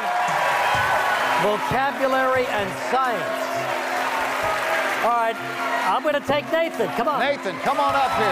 Vocabulary 1.43 2.45
and 2.47 2.69
science. 2.91 3.43
All 5.05 5.13
right, 5.13 5.37
I'm 6.07 6.13
going 6.13 6.23
to 6.23 6.29
take 6.29 6.53
Nathan. 6.53 6.87
Come 6.91 7.09
on. 7.09 7.19
Nathan, 7.19 7.57
come 7.61 7.81
on 7.81 7.95
up 7.97 8.13
here. 8.17 8.27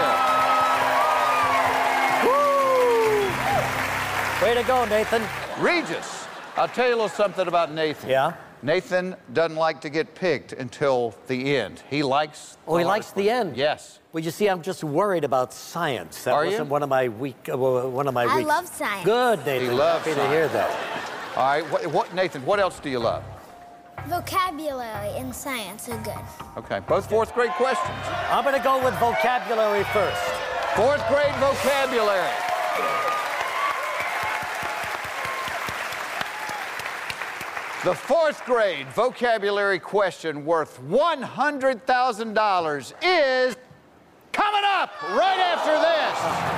Way 4.47 4.53
to 4.53 4.63
go, 4.65 4.85
Nathan. 4.85 5.21
Regis, 5.59 6.25
I'll 6.55 6.69
tell 6.69 6.87
you 6.87 6.93
a 6.93 6.95
little 6.95 7.09
something 7.09 7.49
about 7.49 7.73
Nathan. 7.73 8.09
Yeah? 8.09 8.35
Nathan 8.63 9.17
doesn't 9.33 9.57
like 9.57 9.81
to 9.81 9.89
get 9.89 10.15
picked 10.15 10.53
until 10.53 11.13
the 11.27 11.57
end. 11.57 11.83
He 11.89 12.01
likes. 12.01 12.57
Oh, 12.65 12.77
he 12.77 12.83
the 12.83 12.87
likes 12.87 13.11
the 13.11 13.29
end. 13.29 13.57
Yes. 13.57 13.99
Well, 14.13 14.23
you 14.23 14.31
see, 14.31 14.47
I'm 14.47 14.61
just 14.61 14.85
worried 14.85 15.25
about 15.25 15.51
science. 15.51 16.23
That 16.23 16.33
Are 16.33 16.45
you? 16.45 16.51
wasn't 16.51 16.69
one 16.69 16.81
of 16.81 16.87
my 16.87 17.09
weak. 17.09 17.49
Uh, 17.51 17.57
one 17.57 18.07
of 18.07 18.13
my 18.13 18.23
I 18.23 18.37
weeks. 18.37 18.47
love 18.47 18.67
science. 18.69 19.03
Good, 19.03 19.39
Nathan. 19.45 19.69
He 19.69 19.75
loves 19.75 20.05
Happy 20.05 20.17
to 20.17 20.27
hear 20.29 20.47
science. 20.47 20.53
that. 20.53 21.35
All 21.35 21.45
right. 21.45 21.69
What, 21.69 21.85
what, 21.87 22.15
Nathan? 22.15 22.45
What 22.45 22.61
else 22.61 22.79
do 22.79 22.89
you 22.89 22.99
love? 22.99 23.21
Vocabulary 24.07 25.09
and 25.17 25.33
science 25.33 25.89
are 25.89 25.97
good. 26.03 26.13
Okay. 26.57 26.79
Both 26.87 27.09
fourth 27.09 27.33
grade 27.33 27.49
questions. 27.51 27.97
I'm 28.29 28.43
going 28.43 28.55
to 28.55 28.61
go 28.63 28.83
with 28.83 28.93
vocabulary 28.99 29.83
first. 29.85 30.21
Fourth 30.75 31.03
grade 31.07 31.33
vocabulary. 31.35 32.29
The 37.83 37.95
fourth 37.95 38.45
grade 38.45 38.87
vocabulary 38.89 39.79
question 39.79 40.45
worth 40.45 40.79
$100,000 40.81 42.93
is 43.03 43.55
coming 44.31 44.63
up 44.65 44.91
right 45.13 45.39
after 45.39 45.79
this. 45.79 46.54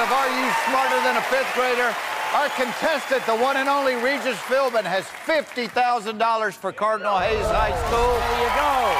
Of 0.00 0.10
Are 0.12 0.28
You 0.32 0.50
Smarter 0.64 0.96
Than 1.04 1.16
a 1.18 1.22
Fifth 1.28 1.52
Grader? 1.54 1.94
Our 2.32 2.48
contestant, 2.56 3.26
the 3.26 3.36
one 3.36 3.58
and 3.58 3.68
only 3.68 3.96
Regis 3.96 4.38
Philbin, 4.48 4.84
has 4.84 5.04
$50,000 5.28 6.52
for 6.54 6.72
Cardinal 6.72 7.18
Hayes 7.18 7.44
High 7.44 7.76
School. 7.84 8.16
There 8.16 8.40
you 8.40 8.48
go. 8.56 8.96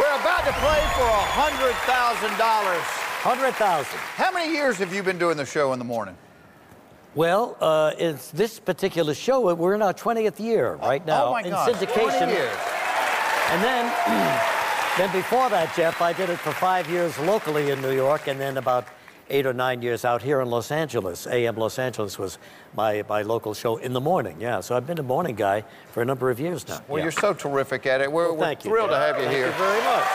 We're 0.00 0.16
about 0.18 0.48
to 0.48 0.54
play 0.64 0.80
for 0.96 1.12
$100,000. 1.36 3.02
100,000. 3.22 3.98
How 4.16 4.32
many 4.32 4.50
years 4.50 4.78
have 4.78 4.94
you 4.94 5.02
been 5.02 5.18
doing 5.18 5.36
the 5.36 5.44
show 5.44 5.74
in 5.74 5.78
the 5.78 5.84
morning? 5.84 6.16
Well, 7.14 7.58
uh, 7.60 7.92
it's 7.98 8.30
this 8.30 8.58
particular 8.58 9.12
show. 9.12 9.54
We're 9.54 9.74
in 9.74 9.82
our 9.82 9.92
20th 9.92 10.40
year 10.40 10.76
right 10.76 11.04
now 11.04 11.26
oh 11.26 11.32
my 11.32 11.42
in 11.42 11.52
syndication. 11.52 12.18
20 12.18 12.32
years. 12.32 12.56
And 13.50 13.62
then, 13.62 13.92
then 14.96 15.12
before 15.12 15.50
that, 15.50 15.70
Jeff, 15.76 16.00
I 16.00 16.14
did 16.14 16.30
it 16.30 16.38
for 16.38 16.52
five 16.52 16.88
years 16.88 17.18
locally 17.18 17.68
in 17.70 17.82
New 17.82 17.94
York, 17.94 18.26
and 18.28 18.40
then 18.40 18.56
about 18.56 18.86
eight 19.32 19.46
or 19.46 19.52
nine 19.52 19.82
years 19.82 20.04
out 20.04 20.22
here 20.22 20.40
in 20.40 20.48
Los 20.48 20.70
Angeles. 20.70 21.26
AM 21.26 21.56
Los 21.56 21.76
Angeles 21.78 22.18
was 22.18 22.38
my, 22.76 23.02
my 23.08 23.22
local 23.22 23.54
show 23.54 23.78
in 23.78 23.92
the 23.92 24.00
morning. 24.00 24.36
Yeah, 24.38 24.60
so 24.60 24.76
I've 24.76 24.86
been 24.86 24.98
a 24.98 25.02
morning 25.02 25.34
guy 25.34 25.64
for 25.90 26.02
a 26.02 26.04
number 26.04 26.30
of 26.30 26.38
years 26.38 26.68
now. 26.68 26.80
Well, 26.86 26.98
yeah. 26.98 27.04
you're 27.04 27.12
so 27.12 27.34
terrific 27.34 27.86
at 27.86 28.02
it. 28.02 28.12
We're, 28.12 28.28
Well, 28.28 28.36
we're 28.36 28.44
thank 28.44 28.64
you, 28.64 28.70
thrilled 28.70 28.90
to 28.90 28.96
have 28.96 29.16
you 29.16 29.24
Thank 29.24 29.36
here. 29.36 29.50
Thank 29.50 29.58
you 29.58 29.64
very 29.64 29.82
much. 29.84 30.06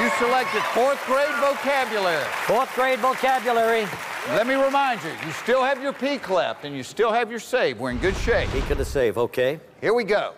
You 0.00 0.08
selected 0.18 0.62
fourth 0.74 1.04
grade 1.06 1.34
vocabulary. 1.38 2.24
Fourth 2.46 2.74
grade 2.74 2.98
vocabulary. 2.98 3.86
Let 4.28 4.46
me 4.46 4.54
remind 4.54 5.02
you, 5.02 5.10
you 5.26 5.32
still 5.32 5.62
have 5.62 5.82
your 5.82 5.92
peek 5.92 6.30
left 6.30 6.64
and 6.64 6.74
you 6.74 6.82
still 6.82 7.12
have 7.12 7.30
your 7.30 7.40
save. 7.40 7.78
We're 7.78 7.90
in 7.90 7.98
good 7.98 8.16
shape. 8.16 8.48
Peek 8.50 8.70
of 8.70 8.78
the 8.78 8.84
save, 8.84 9.18
okay? 9.18 9.60
Here 9.80 9.92
we 9.92 10.04
go. 10.04 10.32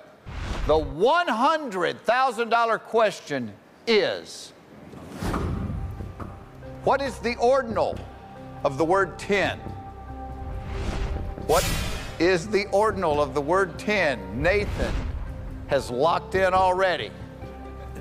The 0.67 0.75
$100,000 0.75 2.81
question 2.81 3.53
is 3.87 4.54
What 6.85 7.01
is 7.01 7.19
the 7.19 7.35
ordinal 7.37 7.99
of 8.63 8.77
the 8.77 8.85
word 8.85 9.19
10? 9.19 9.59
What 11.47 11.67
is 12.19 12.47
the 12.47 12.67
ordinal 12.73 13.23
of 13.23 13.33
the 13.33 13.41
word 13.41 13.79
10? 13.79 14.43
Nathan 14.43 14.95
has 15.69 15.89
locked 15.89 16.35
in 16.35 16.53
already. 16.53 17.11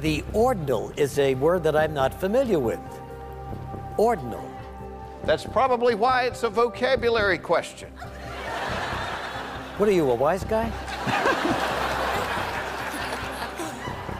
The 0.01 0.21
ordinal 0.33 0.91
is 0.97 1.17
a 1.17 1.33
word 1.35 1.63
that 1.63 1.77
I'm 1.77 1.93
not 1.93 2.19
familiar 2.19 2.59
with. 2.59 2.81
Ordinal. 3.97 4.51
That's 5.23 5.45
probably 5.45 5.95
why 5.95 6.23
it's 6.23 6.43
a 6.43 6.49
vocabulary 6.49 7.37
question. 7.37 7.89
What 9.77 9.87
are 9.87 9.93
you, 9.93 10.11
a 10.11 10.15
wise 10.15 10.43
guy? 10.43 10.69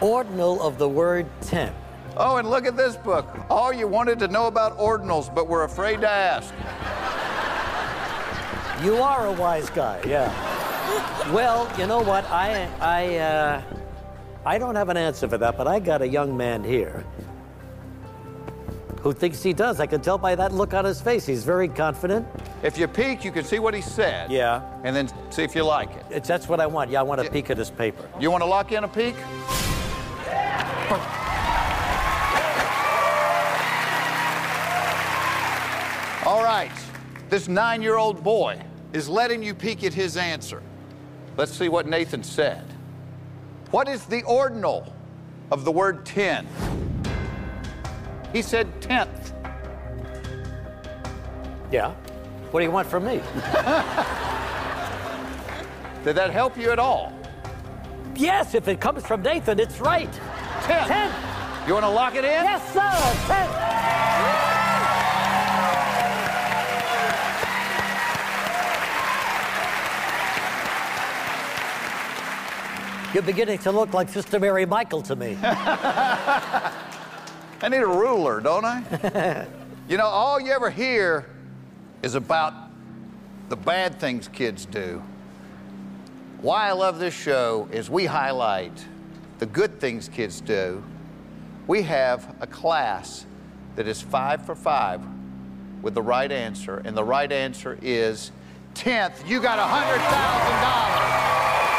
ordinal 0.00 0.62
of 0.62 0.78
the 0.78 0.88
word 0.88 1.26
10. 1.42 1.83
Oh, 2.16 2.36
and 2.36 2.48
look 2.48 2.64
at 2.66 2.76
this 2.76 2.96
book. 2.96 3.26
All 3.50 3.72
you 3.72 3.88
wanted 3.88 4.18
to 4.20 4.28
know 4.28 4.46
about 4.46 4.78
ordinals, 4.78 5.32
but 5.34 5.48
were 5.48 5.64
afraid 5.64 6.00
to 6.02 6.08
ask. 6.08 6.54
You 8.84 8.96
are 8.96 9.26
a 9.26 9.32
wise 9.32 9.70
guy, 9.70 10.00
yeah. 10.06 10.30
Well, 11.32 11.70
you 11.78 11.86
know 11.86 12.00
what? 12.02 12.24
I, 12.26 12.68
I, 12.80 13.16
uh, 13.16 13.62
I 14.44 14.58
don't 14.58 14.74
have 14.76 14.90
an 14.90 14.96
answer 14.96 15.28
for 15.28 15.38
that, 15.38 15.56
but 15.56 15.66
I 15.66 15.80
got 15.80 16.02
a 16.02 16.08
young 16.08 16.36
man 16.36 16.62
here 16.62 17.04
who 19.00 19.12
thinks 19.12 19.42
he 19.42 19.52
does. 19.52 19.80
I 19.80 19.86
can 19.86 20.00
tell 20.00 20.18
by 20.18 20.34
that 20.34 20.52
look 20.52 20.72
on 20.74 20.84
his 20.84 21.00
face. 21.00 21.26
He's 21.26 21.44
very 21.44 21.68
confident. 21.68 22.26
If 22.62 22.78
you 22.78 22.86
peek, 22.88 23.24
you 23.24 23.32
can 23.32 23.44
see 23.44 23.58
what 23.58 23.74
he 23.74 23.80
said. 23.80 24.30
Yeah. 24.30 24.62
And 24.82 24.94
then 24.94 25.08
see 25.30 25.42
if 25.42 25.54
you 25.54 25.62
like 25.62 25.90
it. 25.90 26.04
It's, 26.10 26.28
that's 26.28 26.48
what 26.48 26.60
I 26.60 26.66
want. 26.66 26.90
Yeah, 26.90 27.00
I 27.00 27.02
want 27.02 27.20
a 27.20 27.24
Yeah. 27.24 27.30
peek 27.30 27.50
at 27.50 27.58
his 27.58 27.70
paper. 27.70 28.08
You 28.20 28.30
want 28.30 28.42
to 28.42 28.46
lock 28.46 28.72
in 28.72 28.84
a 28.84 28.88
peek? 28.88 29.14
All 36.34 36.42
right. 36.42 36.72
This 37.30 37.46
nine 37.46 37.80
year 37.80 37.96
old 37.96 38.24
boy 38.24 38.60
is 38.92 39.08
letting 39.08 39.40
you 39.40 39.54
peek 39.54 39.84
at 39.84 39.94
his 39.94 40.16
answer. 40.16 40.64
Let's 41.36 41.52
see 41.52 41.68
what 41.68 41.86
Nathan 41.86 42.24
said. 42.24 42.64
What 43.70 43.86
is 43.86 44.04
the 44.06 44.24
ordinal 44.24 44.92
of 45.52 45.64
the 45.64 45.70
word 45.70 46.04
10? 46.04 46.44
He 48.32 48.42
said 48.42 48.66
tenth. 48.82 49.32
Yeah. 51.70 51.92
What 52.50 52.58
do 52.58 52.66
you 52.66 52.72
want 52.72 52.88
from 52.88 53.04
me? 53.04 53.12
Did 56.02 56.16
that 56.16 56.30
help 56.32 56.58
you 56.58 56.72
at 56.72 56.80
all? 56.80 57.12
yes, 58.16 58.56
if 58.56 58.66
it 58.66 58.80
comes 58.80 59.06
from 59.06 59.22
Nathan, 59.22 59.60
it's 59.60 59.78
right. 59.78 60.12
Tenth. 60.62 60.88
10. 60.88 61.68
You 61.68 61.74
want 61.74 61.84
to 61.84 61.90
lock 61.90 62.16
it 62.16 62.24
in? 62.24 62.42
Yes, 62.42 62.72
sir. 62.72 62.90
10. 63.28 64.03
You're 73.14 73.22
beginning 73.22 73.58
to 73.58 73.70
look 73.70 73.94
like 73.94 74.08
Sister 74.08 74.40
Mary 74.40 74.66
Michael 74.66 75.00
to 75.02 75.14
me. 75.14 75.38
I 75.42 76.72
need 77.62 77.76
a 77.76 77.86
ruler, 77.86 78.40
don't 78.40 78.64
I? 78.64 79.46
you 79.88 79.96
know, 79.96 80.06
all 80.06 80.40
you 80.40 80.50
ever 80.50 80.68
hear 80.68 81.30
is 82.02 82.16
about 82.16 82.52
the 83.50 83.54
bad 83.54 84.00
things 84.00 84.26
kids 84.26 84.66
do. 84.66 85.00
Why 86.40 86.68
I 86.68 86.72
love 86.72 86.98
this 86.98 87.14
show 87.14 87.68
is 87.70 87.88
we 87.88 88.06
highlight 88.06 88.84
the 89.38 89.46
good 89.46 89.78
things 89.78 90.08
kids 90.08 90.40
do. 90.40 90.82
We 91.68 91.82
have 91.82 92.34
a 92.40 92.48
class 92.48 93.26
that 93.76 93.86
is 93.86 94.02
five 94.02 94.44
for 94.44 94.56
five 94.56 95.00
with 95.82 95.94
the 95.94 96.02
right 96.02 96.32
answer, 96.32 96.82
and 96.84 96.96
the 96.96 97.04
right 97.04 97.30
answer 97.30 97.78
is 97.80 98.32
10th. 98.74 99.24
You 99.24 99.40
got 99.40 99.60
$100,000. 99.60 101.73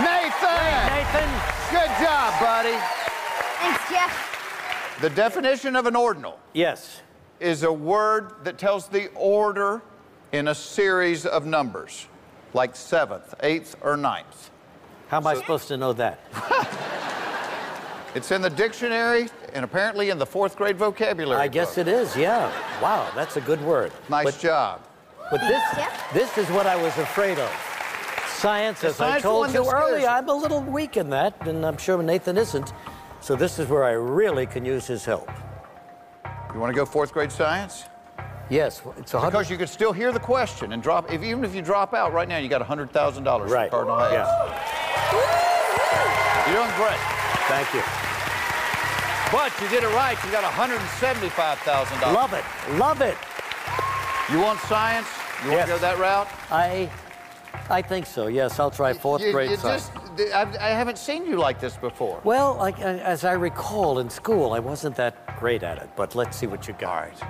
Nathan! 0.00 0.86
Nathan, 0.90 1.30
Good 1.70 1.90
job, 2.04 2.40
buddy. 2.40 2.76
Thanks, 3.60 3.90
Jeff. 3.90 4.98
The 5.00 5.10
definition 5.10 5.76
of 5.76 5.86
an 5.86 5.96
ordinal 5.96 6.38
yes. 6.52 7.02
is 7.40 7.62
a 7.62 7.72
word 7.72 8.32
that 8.44 8.58
tells 8.58 8.88
the 8.88 9.08
order 9.14 9.82
in 10.32 10.48
a 10.48 10.54
series 10.54 11.26
of 11.26 11.46
numbers, 11.46 12.06
like 12.54 12.76
seventh, 12.76 13.34
eighth, 13.42 13.76
or 13.80 13.96
ninth. 13.96 14.50
How 15.08 15.18
am 15.18 15.26
I 15.26 15.34
supposed 15.34 15.68
to 15.68 15.76
know 15.76 15.92
that? 15.94 16.20
It's 18.14 18.30
in 18.30 18.42
the 18.42 18.50
dictionary 18.50 19.26
and 19.54 19.64
apparently 19.64 20.10
in 20.10 20.18
the 20.18 20.26
fourth 20.26 20.54
grade 20.56 20.78
vocabulary. 20.78 21.40
I 21.40 21.48
guess 21.48 21.70
book. 21.74 21.78
it 21.78 21.88
is, 21.88 22.16
yeah. 22.16 22.52
Wow, 22.80 23.10
that's 23.12 23.36
a 23.36 23.40
good 23.40 23.60
word. 23.62 23.90
Nice 24.08 24.26
but, 24.26 24.38
job. 24.38 24.82
But 25.32 25.40
this, 25.40 25.62
Yeah. 25.76 25.92
this 26.12 26.38
is 26.38 26.48
what 26.50 26.64
I 26.68 26.76
was 26.76 26.96
afraid 26.96 27.40
of. 27.40 27.73
Science, 28.44 28.84
as 28.84 29.00
I 29.00 29.08
science 29.08 29.22
the 29.22 29.28
told 29.30 29.46
you 29.46 29.52
that 29.54 29.64
scares 29.64 29.82
earlier. 29.90 30.06
I'm 30.06 30.28
a 30.28 30.34
little 30.34 30.60
weak 30.60 30.98
in 30.98 31.08
that, 31.08 31.32
and 31.48 31.64
I'm 31.64 31.78
sure 31.78 32.02
Nathan 32.02 32.36
isn't. 32.36 32.74
So 33.20 33.36
this 33.36 33.58
is 33.58 33.70
where 33.70 33.84
I 33.84 33.92
really 33.92 34.44
can 34.44 34.66
use 34.66 34.86
his 34.86 35.02
help. 35.06 35.30
You 36.52 36.60
want 36.60 36.70
to 36.70 36.76
go 36.76 36.84
fourth 36.84 37.14
grade 37.14 37.32
science? 37.32 37.84
Yes, 38.50 38.82
it's 38.98 39.14
a 39.14 39.18
hundred. 39.18 39.30
Because 39.30 39.48
you 39.50 39.56
could 39.56 39.70
still 39.70 39.94
hear 39.94 40.12
the 40.12 40.20
question 40.20 40.74
and 40.74 40.82
drop. 40.82 41.10
If 41.10 41.22
even 41.22 41.42
if 41.42 41.54
you 41.54 41.62
drop 41.62 41.94
out 41.94 42.12
right 42.12 42.28
now, 42.28 42.36
you 42.36 42.50
got 42.50 42.60
hundred 42.60 42.92
thousand 42.92 43.24
dollars 43.24 43.50
Right. 43.50 43.70
from 43.70 43.86
Cardinal 43.86 44.10
Hayes. 44.10 44.12
Yeah. 44.12 44.36
You're 46.46 46.56
doing 46.60 46.70
great. 46.76 47.00
Thank 47.48 47.72
you. 47.72 47.80
But 49.32 49.58
you 49.62 49.68
did 49.70 49.84
it 49.84 49.94
right. 49.96 50.18
You 50.22 50.30
got 50.30 50.44
hundred 50.44 50.80
and 50.80 50.88
seventy-five 51.00 51.56
thousand 51.60 51.98
dollars. 52.00 52.14
Love 52.14 52.34
it. 52.34 52.44
Love 52.78 53.00
it. 53.00 53.16
You 54.30 54.40
want 54.44 54.60
science? 54.68 55.08
You 55.44 55.52
want 55.52 55.60
Yes. 55.60 55.68
to 55.68 55.74
go 55.76 55.80
that 55.80 55.98
route? 55.98 56.28
I, 56.50 56.90
I 57.70 57.80
think 57.82 58.06
so. 58.06 58.26
Yes, 58.26 58.58
I'll 58.60 58.70
try 58.70 58.92
fourth 58.92 59.22
You- 59.22 59.32
grade 59.32 59.50
you 59.50 59.56
science. 59.56 59.90
just- 60.18 60.34
I, 60.34 60.42
I 60.60 60.68
haven't 60.70 60.98
seen 60.98 61.24
you 61.26 61.36
like 61.36 61.60
this 61.60 61.76
before. 61.76 62.20
Well, 62.24 62.54
like, 62.54 62.78
uh, 62.78 62.82
as 63.14 63.24
I 63.24 63.32
recall 63.32 63.98
in 63.98 64.08
school, 64.10 64.52
I 64.52 64.58
wasn't 64.60 64.96
that 64.96 65.38
great 65.38 65.62
at 65.62 65.78
it. 65.78 65.88
But 65.96 66.14
let's 66.14 66.36
see 66.36 66.46
what 66.46 66.66
you 66.68 66.74
got. 66.74 66.90
All 66.90 67.00
right. 67.00 67.22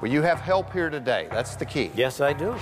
Well, 0.00 0.10
you 0.10 0.22
have 0.22 0.40
help 0.40 0.72
here 0.72 0.88
today. 0.90 1.28
That's 1.30 1.56
the 1.56 1.66
key. 1.66 1.90
Yes, 1.94 2.20
I 2.20 2.32
do. 2.32 2.54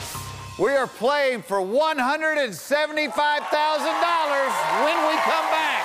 We 0.59 0.75
are 0.75 0.88
playing 0.88 1.42
for 1.42 1.61
$175,000 1.61 4.53
when 4.85 4.99
we 5.07 5.14
come 5.23 5.47
back. 5.51 5.85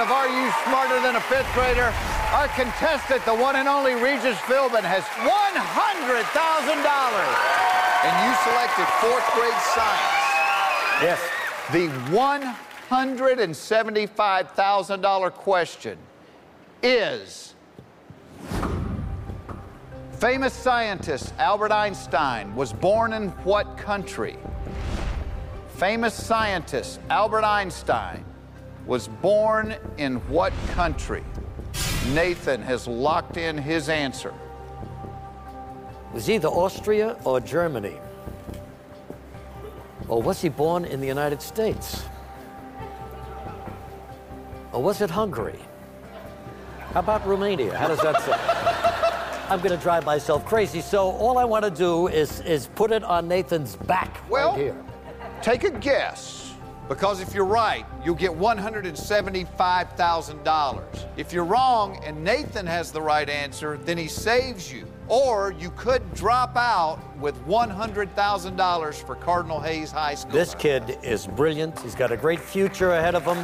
Of 0.00 0.10
Are 0.10 0.28
You 0.28 0.50
Smarter 0.64 1.00
Than 1.00 1.16
a 1.16 1.20
Fifth 1.20 1.52
Grader? 1.52 1.92
Our 2.32 2.48
contestant, 2.48 3.22
the 3.26 3.34
one 3.34 3.56
and 3.56 3.68
only 3.68 3.92
Regis 3.94 4.38
Philbin, 4.48 4.82
has 4.82 5.04
$100,000. 5.20 7.60
And 8.02 8.16
you 8.24 8.32
selected 8.40 8.88
fourth 8.98 9.30
grade 9.34 9.52
science. 9.76 10.00
Yes. 11.02 11.20
The 11.72 11.88
$175,000 12.88 15.32
question 15.32 15.98
is 16.82 17.54
Famous 20.12 20.54
scientist 20.54 21.34
Albert 21.38 21.72
Einstein 21.72 22.54
was 22.54 22.72
born 22.72 23.12
in 23.12 23.28
what 23.44 23.76
country? 23.76 24.38
Famous 25.76 26.14
scientist 26.14 27.00
Albert 27.10 27.44
Einstein 27.44 28.24
was 28.90 29.06
born 29.06 29.76
in 29.98 30.16
what 30.28 30.52
country? 30.72 31.22
Nathan 32.12 32.60
has 32.60 32.88
locked 32.88 33.36
in 33.36 33.56
his 33.56 33.88
answer. 33.88 34.34
It 36.08 36.14
was 36.14 36.28
either 36.28 36.48
Austria 36.48 37.16
or 37.22 37.38
Germany. 37.38 37.94
Or 40.08 40.20
was 40.20 40.42
he 40.42 40.48
born 40.48 40.84
in 40.84 41.00
the 41.00 41.06
United 41.06 41.40
States? 41.40 42.02
Or 44.72 44.82
was 44.82 45.00
it 45.00 45.08
Hungary? 45.08 45.60
How 46.92 46.98
about 46.98 47.24
Romania? 47.24 47.72
How 47.78 47.86
does 47.86 48.00
that 48.00 48.20
sound? 48.20 48.40
I'm 49.50 49.60
going 49.60 49.70
to 49.70 49.80
drive 49.80 50.04
myself 50.04 50.44
crazy. 50.44 50.80
So 50.80 51.12
all 51.12 51.38
I 51.38 51.44
want 51.44 51.64
to 51.64 51.70
do 51.70 52.08
is 52.08 52.40
is 52.40 52.66
put 52.74 52.90
it 52.90 53.04
on 53.04 53.28
Nathan's 53.28 53.76
back 53.76 54.18
Well, 54.28 54.50
right 54.50 54.58
here. 54.58 54.84
take 55.42 55.62
a 55.62 55.70
guess, 55.70 56.39
because 56.90 57.20
if 57.20 57.32
you're 57.32 57.44
right, 57.44 57.86
you'll 58.04 58.16
get 58.16 58.32
$175,000. 58.32 61.06
If 61.16 61.32
you're 61.32 61.44
wrong 61.44 62.02
and 62.04 62.24
Nathan 62.24 62.66
has 62.66 62.90
the 62.90 63.00
right 63.00 63.30
answer, 63.30 63.78
then 63.84 63.96
he 63.96 64.08
saves 64.08 64.72
you. 64.72 64.88
Or 65.06 65.52
you 65.52 65.70
could 65.76 66.02
drop 66.14 66.56
out 66.56 66.98
with 67.18 67.36
$100,000 67.46 69.06
for 69.06 69.14
Cardinal 69.14 69.60
Hayes 69.60 69.92
High 69.92 70.16
School. 70.16 70.32
This 70.32 70.56
kid 70.56 70.98
is 71.04 71.28
brilliant. 71.28 71.78
He's 71.78 71.94
got 71.94 72.10
a 72.10 72.16
great 72.16 72.40
future 72.40 72.94
ahead 72.94 73.14
of 73.14 73.24
him. 73.24 73.38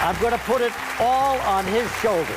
I'm 0.00 0.18
going 0.22 0.32
to 0.32 0.40
put 0.46 0.62
it 0.62 0.72
all 0.98 1.38
on 1.40 1.66
his 1.66 1.86
shoulders. 1.96 2.34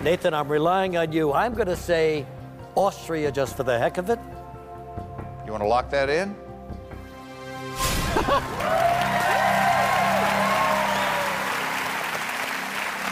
Nathan, 0.00 0.34
I'm 0.34 0.48
relying 0.48 0.96
on 0.96 1.12
you. 1.12 1.32
I'm 1.32 1.54
going 1.54 1.68
to 1.68 1.76
say 1.76 2.26
Austria 2.74 3.30
just 3.30 3.56
for 3.56 3.62
the 3.62 3.78
heck 3.78 3.98
of 3.98 4.10
it. 4.10 4.18
You 5.46 5.52
want 5.52 5.62
to 5.62 5.68
lock 5.68 5.90
that 5.90 6.10
in? 6.10 6.34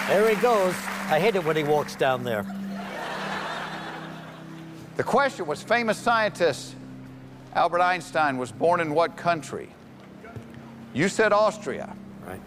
There 0.09 0.29
he 0.29 0.37
goes. 0.41 0.75
I 1.09 1.19
hate 1.21 1.35
it 1.35 1.45
when 1.45 1.57
he 1.57 1.65
walks 1.65 1.95
down 1.97 2.25
there. 2.25 2.47
The 4.97 5.05
question 5.05 5.47
was 5.47 5.63
famous 5.63 5.99
scientist 5.99 6.75
Albert 7.55 7.81
Einstein 7.81 8.39
was 8.39 8.53
born 8.53 8.81
in 8.81 8.95
what 8.95 9.17
country? 9.17 9.69
You 10.95 11.09
said 11.09 11.33
Austria. 11.33 11.95
Right. 12.27 12.41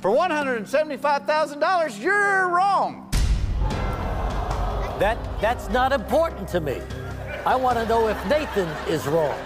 For 0.00 0.10
$175,000, 0.10 2.02
you're 2.02 2.48
wrong. 2.48 3.08
That 4.98 5.18
that's 5.40 5.68
not 5.70 5.92
important 5.92 6.48
to 6.48 6.60
me. 6.60 6.80
I 7.46 7.56
want 7.56 7.78
to 7.78 7.86
know 7.86 8.08
if 8.08 8.26
Nathan 8.26 8.68
is 8.86 9.06
wrong. 9.06 9.38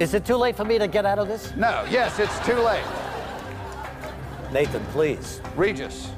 Is 0.00 0.12
it 0.12 0.24
too 0.24 0.36
late 0.36 0.56
for 0.56 0.64
me 0.64 0.78
to 0.78 0.88
get 0.88 1.06
out 1.06 1.18
of 1.18 1.28
this? 1.28 1.54
No, 1.56 1.86
yes, 1.88 2.18
it's 2.18 2.38
too 2.46 2.56
late. 2.56 2.84
Nathan, 4.52 4.84
please. 4.86 5.40
Regis. 5.56 6.10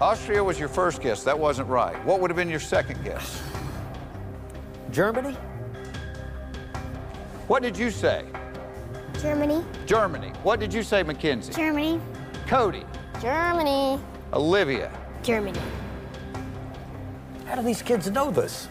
Austria 0.00 0.44
was 0.44 0.58
your 0.58 0.68
first 0.68 1.00
guess. 1.00 1.24
That 1.24 1.38
wasn't 1.38 1.68
right. 1.68 2.02
What 2.04 2.20
would 2.20 2.30
have 2.30 2.36
been 2.36 2.50
your 2.50 2.60
second 2.60 3.02
guess? 3.02 3.42
Germany? 4.90 5.34
What 7.46 7.62
did 7.62 7.76
you 7.76 7.90
say? 7.90 8.24
Germany, 9.20 9.64
Germany. 9.86 10.28
What 10.42 10.60
did 10.60 10.74
you 10.74 10.82
say, 10.82 11.02
Mackenzie? 11.02 11.52
Germany, 11.52 12.00
Cody. 12.46 12.84
Germany, 13.22 13.98
Olivia. 14.34 14.90
Germany. 15.22 15.60
How 17.46 17.54
do 17.54 17.62
these 17.62 17.80
kids 17.80 18.10
know 18.10 18.30
this? 18.30 18.68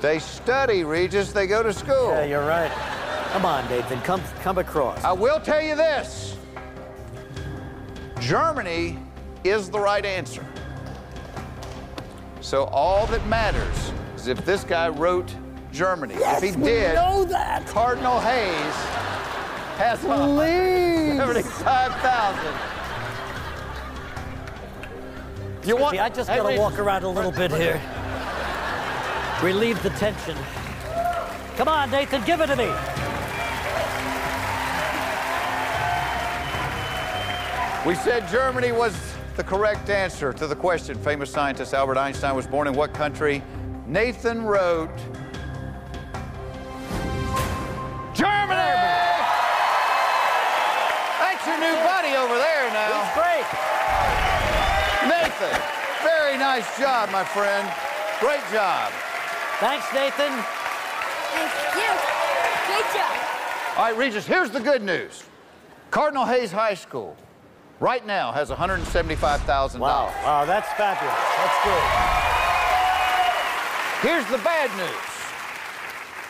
They 0.00 0.18
study, 0.18 0.84
Regis. 0.84 1.32
They 1.32 1.46
go 1.46 1.62
to 1.62 1.72
school. 1.72 2.10
Yeah, 2.10 2.24
you're 2.24 2.46
right. 2.46 2.70
Come 3.32 3.44
on, 3.44 3.68
Nathan, 3.68 4.00
come 4.02 4.22
come 4.42 4.58
across. 4.58 5.02
I 5.04 5.12
will 5.12 5.40
tell 5.40 5.60
you 5.60 5.74
this 5.74 6.36
Germany 8.20 8.98
is 9.44 9.68
the 9.70 9.78
right 9.78 10.04
answer. 10.04 10.44
So 12.40 12.64
all 12.64 13.06
that 13.08 13.26
matters 13.26 13.92
is 14.16 14.26
if 14.28 14.44
this 14.44 14.64
guy 14.64 14.88
wrote 14.88 15.34
Germany. 15.72 16.14
if 16.14 16.42
he 16.42 16.52
we 16.52 16.64
did, 16.64 16.94
know 16.94 17.24
that. 17.24 17.66
Cardinal 17.66 18.20
Hayes 18.20 18.74
has 19.76 19.98
Please. 20.00 21.18
75,000. 21.18 22.76
You 25.68 25.76
want 25.76 25.94
See, 25.94 25.98
I 25.98 26.08
just 26.08 26.28
gotta 26.28 26.56
walk 26.58 26.78
around 26.78 27.02
a 27.02 27.08
little 27.08 27.32
bit 27.32 27.50
here. 27.50 27.80
Relieve 29.42 29.82
the 29.82 29.90
tension. 29.90 30.36
Come 31.56 31.68
on, 31.68 31.90
Nathan, 31.90 32.22
give 32.24 32.40
it 32.40 32.46
to 32.46 32.56
me. 32.56 32.70
We 37.86 37.94
said 37.94 38.26
Germany 38.28 38.72
was 38.72 38.96
the 39.36 39.44
correct 39.44 39.90
answer 39.90 40.32
to 40.32 40.46
the 40.46 40.56
question. 40.56 40.96
Famous 40.98 41.30
scientist 41.30 41.74
Albert 41.74 41.98
Einstein 41.98 42.34
was 42.34 42.46
born 42.46 42.66
in 42.66 42.74
what 42.74 42.94
country? 42.94 43.42
Nathan 43.86 44.42
wrote 44.42 44.96
Germany! 48.14 48.56
That's 51.20 51.46
your 51.46 51.60
new 51.60 51.76
buddy 51.84 52.16
over 52.16 52.38
there 52.38 52.70
now. 52.72 53.04
He's 53.04 53.12
great. 53.14 53.46
Nathan, 55.08 55.60
very 56.02 56.38
nice 56.38 56.78
job, 56.78 57.10
my 57.10 57.22
friend. 57.22 57.70
Great 58.18 58.42
job. 58.50 58.90
Thanks, 59.58 59.86
Nathan. 59.94 60.32
Thank 61.32 61.52
you. 61.76 61.90
Great 62.66 62.88
job. 62.94 63.16
All 63.76 63.84
right, 63.84 63.96
Regis, 63.96 64.26
here's 64.26 64.50
the 64.50 64.60
good 64.60 64.82
news. 64.82 65.22
Cardinal 65.90 66.26
Hayes 66.26 66.52
High 66.52 66.74
School 66.74 67.16
right 67.80 68.04
now 68.06 68.32
has 68.32 68.50
$175,000. 68.50 69.78
Wow. 69.78 70.12
Wow, 70.24 70.44
that's 70.44 70.68
fabulous. 70.74 71.14
That's 71.38 71.64
good. 71.64 71.82
Here's 74.10 74.26
the 74.26 74.38
bad 74.44 74.70
news. 74.76 74.90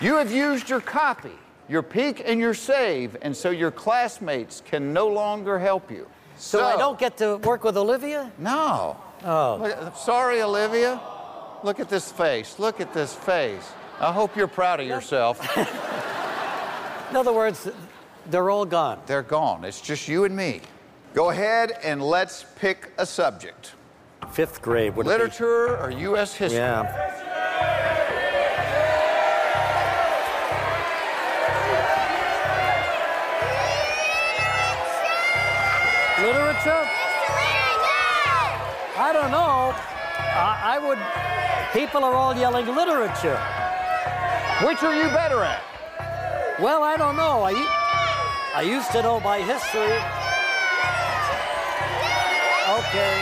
You 0.00 0.16
have 0.18 0.30
used 0.30 0.68
your 0.68 0.80
copy, 0.80 1.32
your 1.68 1.82
peek 1.82 2.22
and 2.24 2.38
your 2.38 2.54
save, 2.54 3.16
and 3.22 3.36
so 3.36 3.50
your 3.50 3.72
classmates 3.72 4.62
can 4.64 4.92
no 4.92 5.08
longer 5.08 5.58
help 5.58 5.90
you. 5.90 6.06
So, 6.36 6.64
I 6.64 6.76
don't 6.76 6.98
get 6.98 7.16
to 7.16 7.38
work 7.38 7.64
with 7.64 7.76
Olivia? 7.76 8.30
No. 8.38 8.96
Oh. 9.24 9.92
Sorry, 9.96 10.42
Olivia. 10.42 11.00
Look 11.66 11.80
at 11.80 11.88
this 11.88 12.12
face. 12.12 12.60
Look 12.60 12.80
at 12.80 12.94
this 12.94 13.12
face. 13.12 13.72
I 13.98 14.12
hope 14.12 14.36
you're 14.36 14.46
proud 14.46 14.78
of 14.78 14.86
yourself. 14.86 15.40
In 17.10 17.16
other 17.16 17.32
words, 17.32 17.68
they're 18.26 18.50
all 18.50 18.64
gone. 18.64 19.00
They're 19.06 19.24
gone. 19.24 19.64
It's 19.64 19.80
just 19.80 20.06
you 20.06 20.22
and 20.22 20.36
me. 20.36 20.60
Go 21.12 21.30
ahead 21.30 21.72
and 21.82 22.00
let's 22.00 22.44
pick 22.54 22.92
a 22.98 23.04
subject. 23.04 23.72
Fifth 24.30 24.62
grade. 24.62 24.94
Would 24.94 25.06
it 25.06 25.08
be- 25.08 25.12
Literature 25.14 25.76
or 25.78 25.90
U.S. 25.90 26.34
history? 26.36 26.58
Yeah. 26.58 26.82
Literature? 36.22 36.86
I 38.98 39.10
don't 39.12 39.32
know. 39.32 39.74
I, 40.36 40.76
I 40.76 40.78
would. 40.78 41.35
People 41.72 42.04
are 42.04 42.14
all 42.14 42.34
yelling 42.36 42.66
literature. 42.66 43.38
Which 44.64 44.82
are 44.82 44.94
you 44.94 45.08
better 45.10 45.42
at? 45.42 45.62
Well, 46.60 46.82
I 46.82 46.96
don't 46.96 47.16
know. 47.16 47.42
I, 47.42 47.52
I 48.54 48.62
used 48.62 48.90
to 48.92 49.02
know 49.02 49.20
my 49.20 49.38
history. 49.38 50.00
Okay. 52.66 53.12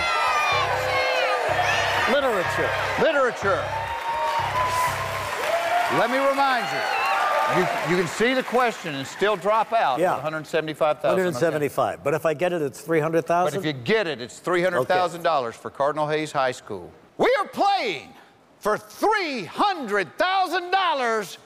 Literature. 2.13 2.71
Literature. 3.03 3.65
Let 5.99 6.11
me 6.11 6.19
remind 6.19 6.67
you. 6.73 7.05
You, 7.59 7.91
you 7.91 8.03
can 8.03 8.09
see 8.09 8.35
the 8.35 8.43
question 8.43 8.95
and 8.95 9.07
still 9.07 9.37
drop 9.37 9.73
out. 9.73 9.99
Yeah. 9.99 10.15
175,000. 10.15 11.09
175. 11.09 12.03
But 12.03 12.15
if 12.15 12.25
I 12.25 12.35
get 12.35 12.53
it, 12.53 12.63
it's 12.63 12.81
300,000. 12.81 13.25
But 13.45 13.51
300,000? 13.53 13.59
if 13.61 13.67
you 13.67 13.85
get 13.85 14.07
it, 14.07 14.21
it's 14.21 14.41
$300,000 14.41 15.55
for 15.55 15.71
Cardinal 15.71 16.09
Hayes 16.09 16.33
High 16.33 16.53
School. 16.53 16.91
We 17.19 17.35
are 17.41 17.49
playing 17.49 18.15
for 18.65 18.77
$300,000 18.79 21.37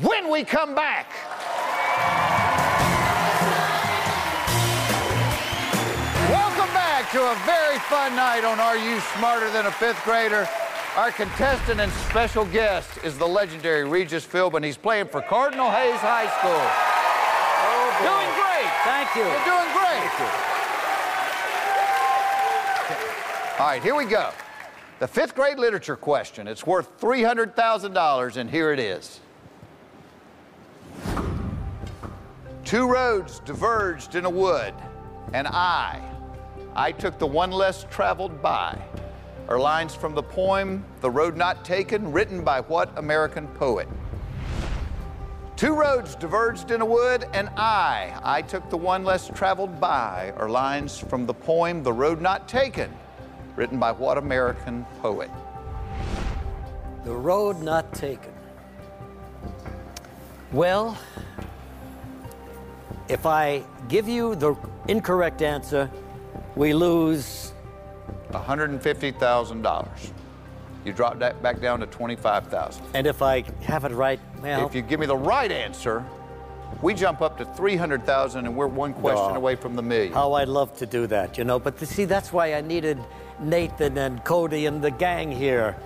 when 0.00 0.28
we 0.28 0.42
come 0.42 0.74
back. 0.74 1.06
Welcome 6.28 6.74
back 6.74 7.12
to 7.12 7.22
a 7.22 7.36
very 7.46 7.78
fun 7.78 8.16
night 8.16 8.42
on 8.42 8.58
Are 8.58 8.76
You 8.76 8.98
Smarter 9.16 9.48
Than 9.52 9.66
a 9.66 9.70
Fifth 9.70 10.02
Grader? 10.02 10.48
Our 10.96 11.12
contestant 11.12 11.78
and 11.78 11.92
special 11.92 12.44
guest 12.46 12.90
is 13.04 13.16
the 13.16 13.28
legendary 13.28 13.88
Regis 13.88 14.26
Philbin. 14.26 14.64
He's 14.64 14.76
playing 14.76 15.06
for 15.06 15.22
Cardinal 15.22 15.70
Hayes 15.70 16.00
High 16.00 16.26
School. 16.40 16.60
Oh, 17.70 17.92
Doing 18.02 18.34
great. 18.34 18.66
Thank 18.82 19.14
you. 19.14 19.22
You're 19.22 19.46
doing 19.46 19.70
great. 19.78 20.10
All 23.60 23.68
right, 23.68 23.80
here 23.80 23.94
we 23.94 24.06
go. 24.06 24.32
The 24.98 25.06
fifth 25.06 25.36
grade 25.36 25.60
literature 25.60 25.94
question. 25.94 26.48
It's 26.48 26.66
worth 26.66 27.00
$300,000, 27.00 28.36
and 28.36 28.50
here 28.50 28.72
it 28.72 28.80
is. 28.80 29.20
Two 32.64 32.90
roads 32.90 33.38
diverged 33.44 34.16
in 34.16 34.24
a 34.24 34.30
wood, 34.30 34.74
and 35.32 35.46
I, 35.46 36.02
I 36.74 36.90
took 36.90 37.16
the 37.20 37.26
one 37.28 37.52
less 37.52 37.86
traveled 37.90 38.42
by, 38.42 38.76
are 39.46 39.60
lines 39.60 39.94
from 39.94 40.16
the 40.16 40.22
poem 40.22 40.84
The 41.00 41.10
Road 41.10 41.36
Not 41.36 41.64
Taken, 41.64 42.10
written 42.10 42.42
by 42.42 42.60
what 42.60 42.98
American 42.98 43.46
poet? 43.48 43.88
Two 45.54 45.74
roads 45.74 46.16
diverged 46.16 46.72
in 46.72 46.80
a 46.80 46.84
wood, 46.84 47.24
and 47.32 47.48
I, 47.56 48.18
I 48.24 48.42
took 48.42 48.68
the 48.68 48.76
one 48.76 49.04
less 49.04 49.28
traveled 49.28 49.78
by, 49.78 50.32
are 50.36 50.50
lines 50.50 50.98
from 50.98 51.24
the 51.24 51.34
poem 51.34 51.84
The 51.84 51.92
Road 51.92 52.20
Not 52.20 52.48
Taken, 52.48 52.92
written 53.58 53.76
by 53.76 53.90
what 53.90 54.16
American 54.16 54.86
poet? 55.02 55.28
The 57.04 57.12
road 57.12 57.60
not 57.60 57.92
taken. 57.92 58.32
Well, 60.52 60.96
if 63.08 63.26
I 63.26 63.64
give 63.88 64.08
you 64.08 64.36
the 64.36 64.54
incorrect 64.86 65.42
answer, 65.42 65.90
we 66.54 66.72
lose. 66.72 67.52
$150,000. 68.30 70.10
You 70.84 70.92
drop 70.92 71.18
that 71.18 71.42
back 71.42 71.60
down 71.60 71.80
to 71.80 71.86
25,000. 71.86 72.84
And 72.94 73.08
if 73.08 73.22
I 73.22 73.42
have 73.62 73.84
it 73.84 73.92
right, 73.92 74.20
well, 74.40 74.66
If 74.66 74.74
you 74.74 74.82
give 74.82 75.00
me 75.00 75.06
the 75.06 75.16
right 75.16 75.50
answer, 75.50 76.04
we 76.82 76.94
jump 76.94 77.20
up 77.22 77.36
to 77.38 77.44
300,000 77.44 78.46
and 78.46 78.54
we're 78.56 78.66
one 78.66 78.92
question 78.94 79.30
No. 79.30 79.36
away 79.36 79.56
from 79.56 79.74
the 79.74 79.82
million. 79.82 80.12
how 80.12 80.34
I'd 80.34 80.48
love 80.48 80.76
to 80.78 80.86
do 80.86 81.06
that, 81.08 81.36
you 81.38 81.44
know. 81.44 81.58
But 81.58 81.78
see, 81.80 82.04
that's 82.04 82.32
why 82.32 82.54
I 82.54 82.60
needed 82.60 82.98
Nathan 83.40 83.98
and 83.98 84.22
Cody 84.24 84.66
and 84.66 84.80
the 84.82 84.90
gang 84.90 85.30
here. 85.32 85.76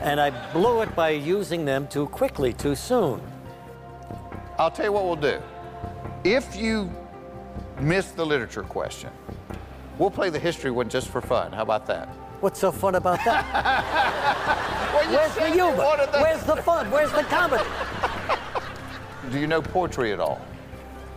And 0.00 0.20
I 0.20 0.30
blew 0.52 0.82
it 0.82 0.94
by 0.94 1.10
using 1.10 1.64
them 1.64 1.86
too 1.88 2.06
quickly, 2.08 2.52
too 2.52 2.74
soon. 2.74 3.20
I'll 4.58 4.70
tell 4.70 4.86
you 4.86 4.92
what 4.92 5.04
we'll 5.04 5.16
do. 5.16 5.40
If 6.24 6.56
you 6.56 6.90
miss 7.80 8.10
the 8.10 8.24
literature 8.26 8.62
question, 8.62 9.10
we'll 9.98 10.10
play 10.10 10.28
the 10.30 10.38
history 10.38 10.70
one 10.70 10.88
just 10.88 11.08
for 11.08 11.20
fun. 11.20 11.52
How 11.52 11.62
about 11.62 11.86
that? 11.86 12.08
What's 12.40 12.60
so 12.60 12.70
fun 12.72 12.94
about 12.96 13.24
that? 13.24 14.62
Well, 14.96 15.10
Where's 15.12 15.34
the 15.34 15.50
humor? 15.50 15.76
Where's 16.22 16.42
the 16.44 16.56
fun? 16.56 16.90
Where's 16.90 17.12
the 17.12 17.22
comedy? 17.24 17.64
Do 19.30 19.40
you 19.40 19.46
know 19.46 19.60
poetry 19.60 20.12
at 20.12 20.20
all? 20.20 20.40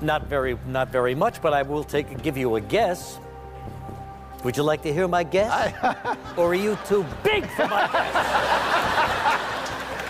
Not 0.01 0.25
very, 0.27 0.57
not 0.67 0.89
very 0.89 1.13
much, 1.13 1.41
but 1.41 1.53
I 1.53 1.61
will 1.61 1.83
take 1.83 2.23
give 2.23 2.37
you 2.37 2.55
a 2.55 2.61
guess. 2.61 3.19
Would 4.43 4.55
you 4.57 4.63
like 4.63 4.81
to 4.83 4.93
hear 4.93 5.07
my 5.07 5.23
guess? 5.23 5.73
or 6.37 6.51
are 6.51 6.55
you 6.55 6.77
too 6.87 7.05
big 7.23 7.45
for 7.51 7.67
my 7.67 7.87
guess? 7.91 8.15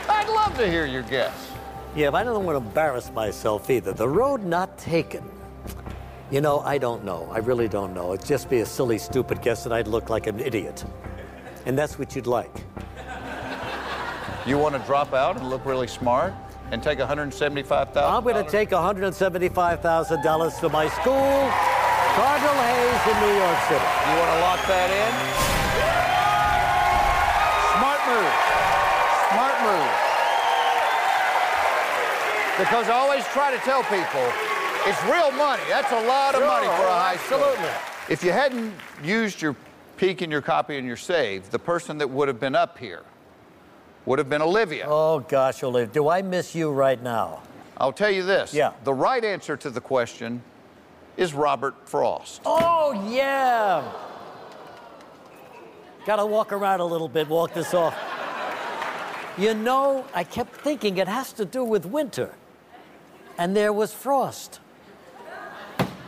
I'd 0.07 0.29
love 0.29 0.55
to 0.57 0.69
hear 0.69 0.85
your 0.85 1.01
guess. 1.03 1.51
Yeah, 1.95 2.11
but 2.11 2.17
I 2.21 2.23
don't 2.23 2.45
want 2.45 2.57
to 2.57 2.65
embarrass 2.65 3.11
myself 3.11 3.69
either. 3.69 3.91
The 3.91 4.07
road 4.07 4.43
not 4.43 4.77
taken. 4.77 5.29
You 6.29 6.41
know, 6.41 6.59
I 6.59 6.77
don't 6.77 7.03
know. 7.03 7.27
I 7.31 7.39
really 7.39 7.67
don't 7.67 7.95
know. 7.95 8.13
It'd 8.13 8.25
just 8.25 8.49
be 8.49 8.59
a 8.59 8.65
silly, 8.65 8.99
stupid 8.99 9.41
guess 9.41 9.65
and 9.65 9.73
I'd 9.73 9.87
look 9.87 10.09
like 10.09 10.27
an 10.27 10.39
idiot. 10.39 10.85
And 11.65 11.77
that's 11.77 11.97
what 11.97 12.15
you'd 12.15 12.27
like. 12.27 12.63
You 14.45 14.57
want 14.57 14.75
to 14.75 14.81
drop 14.81 15.13
out 15.13 15.37
and 15.37 15.49
look 15.49 15.65
really 15.65 15.87
smart 15.87 16.33
and 16.71 16.83
take 16.83 16.99
175,000? 16.99 17.97
I'm 17.97 18.23
going 18.23 18.43
to 18.43 18.49
take 18.49 18.69
$175,000 18.69 20.59
to 20.59 20.69
my 20.69 20.87
school, 20.89 21.49
Cardinal 22.15 22.59
Hayes 22.69 23.03
in 23.09 23.17
New 23.21 23.35
York 23.37 23.59
City. 23.67 23.89
You 24.09 24.15
want 24.19 24.31
to 24.33 24.39
lock 24.45 24.61
that 24.69 24.89
in? 24.93 25.13
Smart 27.77 28.01
move. 28.09 28.33
Smart 29.31 29.57
move. 29.65 29.93
Because 32.59 32.89
I 32.89 32.93
always 32.93 33.23
try 33.25 33.51
to 33.51 33.61
tell 33.63 33.83
people 33.83 34.25
it's 34.85 35.01
real 35.05 35.31
money. 35.31 35.63
That's 35.69 35.91
a 35.91 36.07
lot 36.07 36.35
of 36.35 36.41
money 36.41 36.67
for 36.67 36.85
a 36.85 36.99
high 36.99 37.17
school. 37.17 37.39
Absolutely. 37.39 37.69
If 38.09 38.23
you 38.23 38.31
hadn't 38.31 38.73
used 39.03 39.41
your 39.41 39.55
peek 39.97 40.21
and 40.21 40.31
your 40.31 40.41
copy 40.41 40.77
and 40.77 40.87
your 40.87 40.97
save, 40.97 41.51
the 41.51 41.59
person 41.59 41.97
that 41.99 42.09
would 42.09 42.27
have 42.27 42.39
been 42.39 42.55
up 42.55 42.77
here 42.77 43.03
would 44.05 44.19
have 44.19 44.29
been 44.29 44.41
Olivia. 44.41 44.85
Oh, 44.87 45.19
gosh, 45.19 45.63
Olivia, 45.63 45.93
do 45.93 46.09
I 46.09 46.21
miss 46.21 46.55
you 46.55 46.71
right 46.71 47.01
now? 47.01 47.43
I'll 47.77 47.93
tell 47.93 48.11
you 48.11 48.23
this. 48.23 48.53
Yeah. 48.53 48.73
The 48.83 48.93
right 48.93 49.23
answer 49.23 49.55
to 49.57 49.69
the 49.69 49.81
question 49.81 50.41
is 51.17 51.33
Robert 51.33 51.75
Frost. 51.87 52.41
Oh, 52.45 53.07
yeah. 53.09 53.83
Gotta 56.05 56.25
walk 56.25 56.51
around 56.51 56.79
a 56.79 56.85
little 56.85 57.09
bit, 57.09 57.27
walk 57.27 57.53
this 57.53 57.73
off. 57.73 57.95
You 59.37 59.53
know, 59.53 60.05
I 60.13 60.23
kept 60.23 60.55
thinking 60.55 60.97
it 60.97 61.07
has 61.07 61.31
to 61.33 61.45
do 61.45 61.63
with 61.63 61.85
winter. 61.85 62.33
And 63.37 63.55
there 63.55 63.71
was 63.71 63.93
frost. 63.93 64.59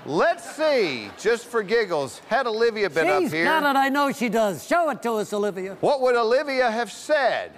Let's 0.05 0.55
see, 0.55 1.11
just 1.19 1.45
for 1.45 1.61
giggles, 1.61 2.19
had 2.27 2.47
Olivia 2.47 2.89
been 2.89 3.07
up 3.07 3.19
here. 3.21 3.29
She's 3.29 3.43
got 3.43 3.63
it, 3.63 3.77
I 3.77 3.89
know 3.89 4.11
she 4.11 4.29
does. 4.29 4.65
Show 4.65 4.89
it 4.89 5.01
to 5.03 5.13
us, 5.13 5.31
Olivia. 5.31 5.77
what 5.79 6.01
would 6.01 6.15
Olivia 6.15 6.71
have 6.71 6.91
said? 6.91 7.51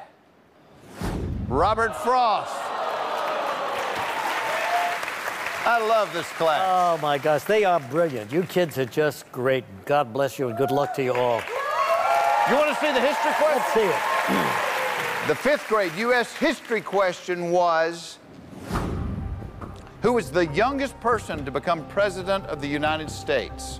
Robert 1.47 1.95
Frost. 1.95 2.53
I 5.65 5.79
love 5.79 6.11
this 6.11 6.27
class. 6.31 6.61
Oh 6.65 7.01
my 7.01 7.17
gosh, 7.17 7.43
they 7.43 7.63
are 7.63 7.79
brilliant. 7.79 8.33
You 8.33 8.43
kids 8.43 8.77
are 8.77 8.85
just 8.85 9.31
great. 9.31 9.63
God 9.85 10.11
bless 10.11 10.37
you 10.37 10.49
and 10.49 10.57
good 10.57 10.71
luck 10.71 10.93
to 10.95 11.03
you 11.03 11.13
all. 11.13 11.41
you 12.49 12.55
want 12.55 12.67
to 12.67 12.75
see 12.75 12.91
the 12.91 12.99
history 12.99 13.31
question? 13.33 13.55
Let's 13.55 13.73
see 13.73 14.33
it. 14.35 14.59
The 15.25 15.35
fifth 15.35 15.69
grade 15.69 15.93
U.S. 15.99 16.33
history 16.33 16.81
question 16.81 17.49
was 17.49 18.17
Who 20.01 20.11
was 20.11 20.29
the 20.31 20.47
youngest 20.47 20.99
person 20.99 21.45
to 21.45 21.51
become 21.51 21.85
president 21.87 22.45
of 22.47 22.59
the 22.59 22.67
United 22.67 23.09
States? 23.09 23.79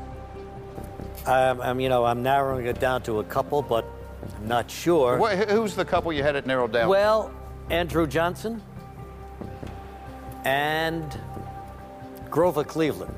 I'm, 1.27 1.59
I'm, 1.59 1.79
you 1.81 1.89
know, 1.89 2.05
I'm 2.05 2.23
narrowing 2.23 2.65
it 2.67 2.79
down 2.79 3.01
to 3.03 3.19
a 3.19 3.25
couple, 3.25 3.61
but 3.61 3.85
I'm 4.37 4.47
not 4.47 4.69
sure. 4.69 5.17
What, 5.17 5.49
who's 5.49 5.75
the 5.75 5.85
couple 5.85 6.11
you 6.13 6.23
had 6.23 6.35
it 6.35 6.45
narrowed 6.45 6.73
down? 6.73 6.89
Well, 6.89 7.31
Andrew 7.69 8.07
Johnson 8.07 8.61
and 10.45 11.19
Grover 12.29 12.63
Cleveland. 12.63 13.13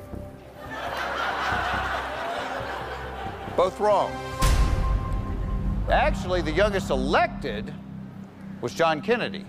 Both 3.56 3.80
wrong. 3.80 4.12
Actually, 5.90 6.42
the 6.42 6.52
youngest 6.52 6.90
elected 6.90 7.72
was 8.60 8.74
John 8.74 9.00
Kennedy. 9.00 9.44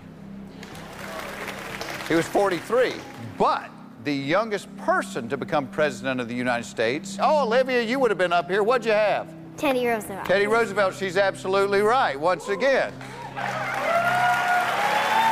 He 2.08 2.14
was 2.14 2.26
43. 2.26 2.94
But 3.36 3.70
the 4.04 4.14
youngest 4.14 4.74
person 4.78 5.28
to 5.28 5.36
become 5.36 5.66
president 5.66 6.20
of 6.20 6.28
the 6.28 6.34
United 6.34 6.64
States, 6.64 7.18
oh, 7.20 7.44
Olivia, 7.44 7.82
you 7.82 7.98
would 7.98 8.10
have 8.10 8.18
been 8.18 8.32
up 8.32 8.48
here. 8.48 8.62
What'd 8.62 8.86
you 8.86 8.92
have? 8.92 9.28
Teddy 9.58 9.86
Roosevelt. 9.86 10.24
Teddy 10.24 10.46
Roosevelt, 10.46 10.94
she's 10.94 11.16
absolutely 11.16 11.80
right, 11.80 12.18
once 12.18 12.48
again. 12.48 12.92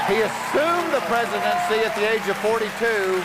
He 0.08 0.20
assumed 0.20 0.92
the 0.92 1.00
presidency 1.06 1.80
at 1.84 1.94
the 1.96 2.12
age 2.12 2.28
of 2.28 2.36
42 2.38 3.20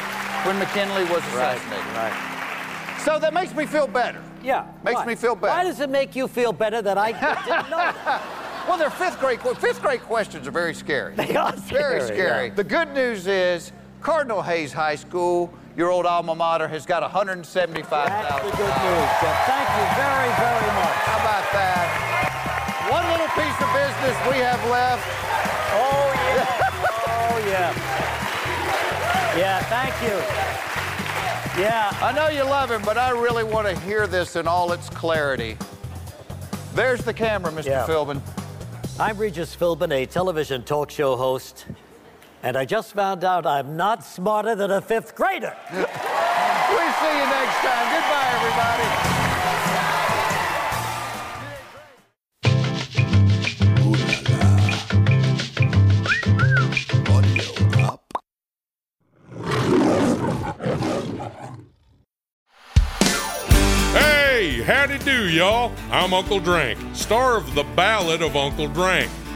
when 0.48 0.58
McKinley 0.60 1.04
was 1.06 1.24
assassinated. 1.28 1.86
Right. 1.94 2.12
right. 2.12 3.02
So 3.04 3.20
that 3.20 3.34
makes 3.34 3.54
me 3.56 3.66
feel 3.66 3.88
better. 3.88 4.22
Yeah. 4.44 4.68
Makes 4.84 4.98
why? 4.98 5.06
me 5.06 5.16
feel 5.16 5.36
better. 5.36 5.54
Why 5.54 5.64
does 5.64 5.80
it 5.80 5.90
make 5.90 6.16
you 6.16 6.28
feel 6.28 6.54
better 6.54 6.82
that 6.82 6.98
I 6.98 7.12
didn't 7.12 7.70
know? 7.70 8.20
Well, 8.68 8.78
they're 8.78 8.92
fifth 8.92 9.20
grade. 9.20 9.42
Fifth 9.42 9.82
grade 9.82 10.02
questions 10.02 10.48
are 10.48 10.52
very 10.52 10.76
scary. 10.76 11.16
They 11.16 11.36
are 11.36 11.58
scary. 11.58 11.82
Very 11.82 12.02
scary, 12.02 12.18
scary. 12.20 12.48
yeah. 12.50 12.54
The 12.54 12.64
good 12.64 12.94
news 12.94 13.26
is 13.26 13.72
Cardinal 14.02 14.44
Hayes 14.44 14.72
High 14.72 14.96
School, 14.96 15.52
your 15.76 15.90
old 15.90 16.06
alma 16.06 16.36
mater, 16.36 16.68
has 16.68 16.86
got 16.86 17.02
175,000. 17.02 18.12
That's 18.12 18.44
the 18.44 18.52
good 18.52 18.76
news, 18.84 19.12
Jeff. 19.22 19.38
Thank 19.48 19.70
you 19.72 19.86
very, 19.96 20.32
very 20.38 20.72
much. 20.76 20.98
How 21.08 21.20
about 21.20 21.46
that? 21.56 21.86
One 22.92 23.06
little 23.12 23.32
piece 23.40 23.58
of 23.62 23.70
business 23.72 24.16
we 24.28 24.44
have 24.44 24.60
left. 24.70 25.06
Oh, 25.74 26.12
yeah. 26.36 26.60
oh, 27.08 27.38
yeah. 27.48 28.02
Yeah, 29.38 29.64
thank 29.72 29.96
you. 30.04 30.18
Yeah. 31.62 31.96
I 32.02 32.12
know 32.12 32.28
you 32.28 32.44
love 32.44 32.70
him, 32.70 32.82
but 32.84 32.98
I 32.98 33.12
really 33.12 33.44
want 33.44 33.68
to 33.68 33.80
hear 33.82 34.08
this 34.08 34.36
in 34.36 34.48
all 34.48 34.74
its 34.74 34.90
clarity. 34.90 35.58
There's 36.74 37.04
the 37.04 37.14
camera, 37.14 37.52
Mr. 37.52 37.66
Yeah. 37.66 37.86
Philbin. 37.88 38.22
I'm 39.00 39.18
Regis 39.18 39.56
Philbin, 39.56 39.92
a 39.92 40.06
television 40.06 40.64
talk 40.64 40.92
show 40.92 41.16
host, 41.16 41.66
and 42.44 42.58
I 42.58 42.66
just 42.66 42.94
found 42.94 43.24
out 43.24 43.46
I'm 43.46 43.78
not 43.78 44.04
smarter 44.04 44.56
than 44.56 44.72
a 44.72 44.82
fifth 44.82 45.16
grader. 45.16 45.56
We 46.72 46.78
see 46.78 47.18
you 47.18 47.26
next 47.26 47.58
time. 47.58 47.88
Goodbye, 47.92 48.30
everybody. 48.34 48.88
Hey, 63.94 64.62
howdy 64.62 64.98
do, 65.00 65.30
y'all. 65.30 65.74
I'm 65.92 66.14
Uncle 66.14 66.40
Drank, 66.40 66.80
star 66.96 67.36
of 67.36 67.54
The 67.54 67.64
Ballad 67.76 68.22
of 68.22 68.38
Uncle 68.38 68.70
Drank. 68.70 69.12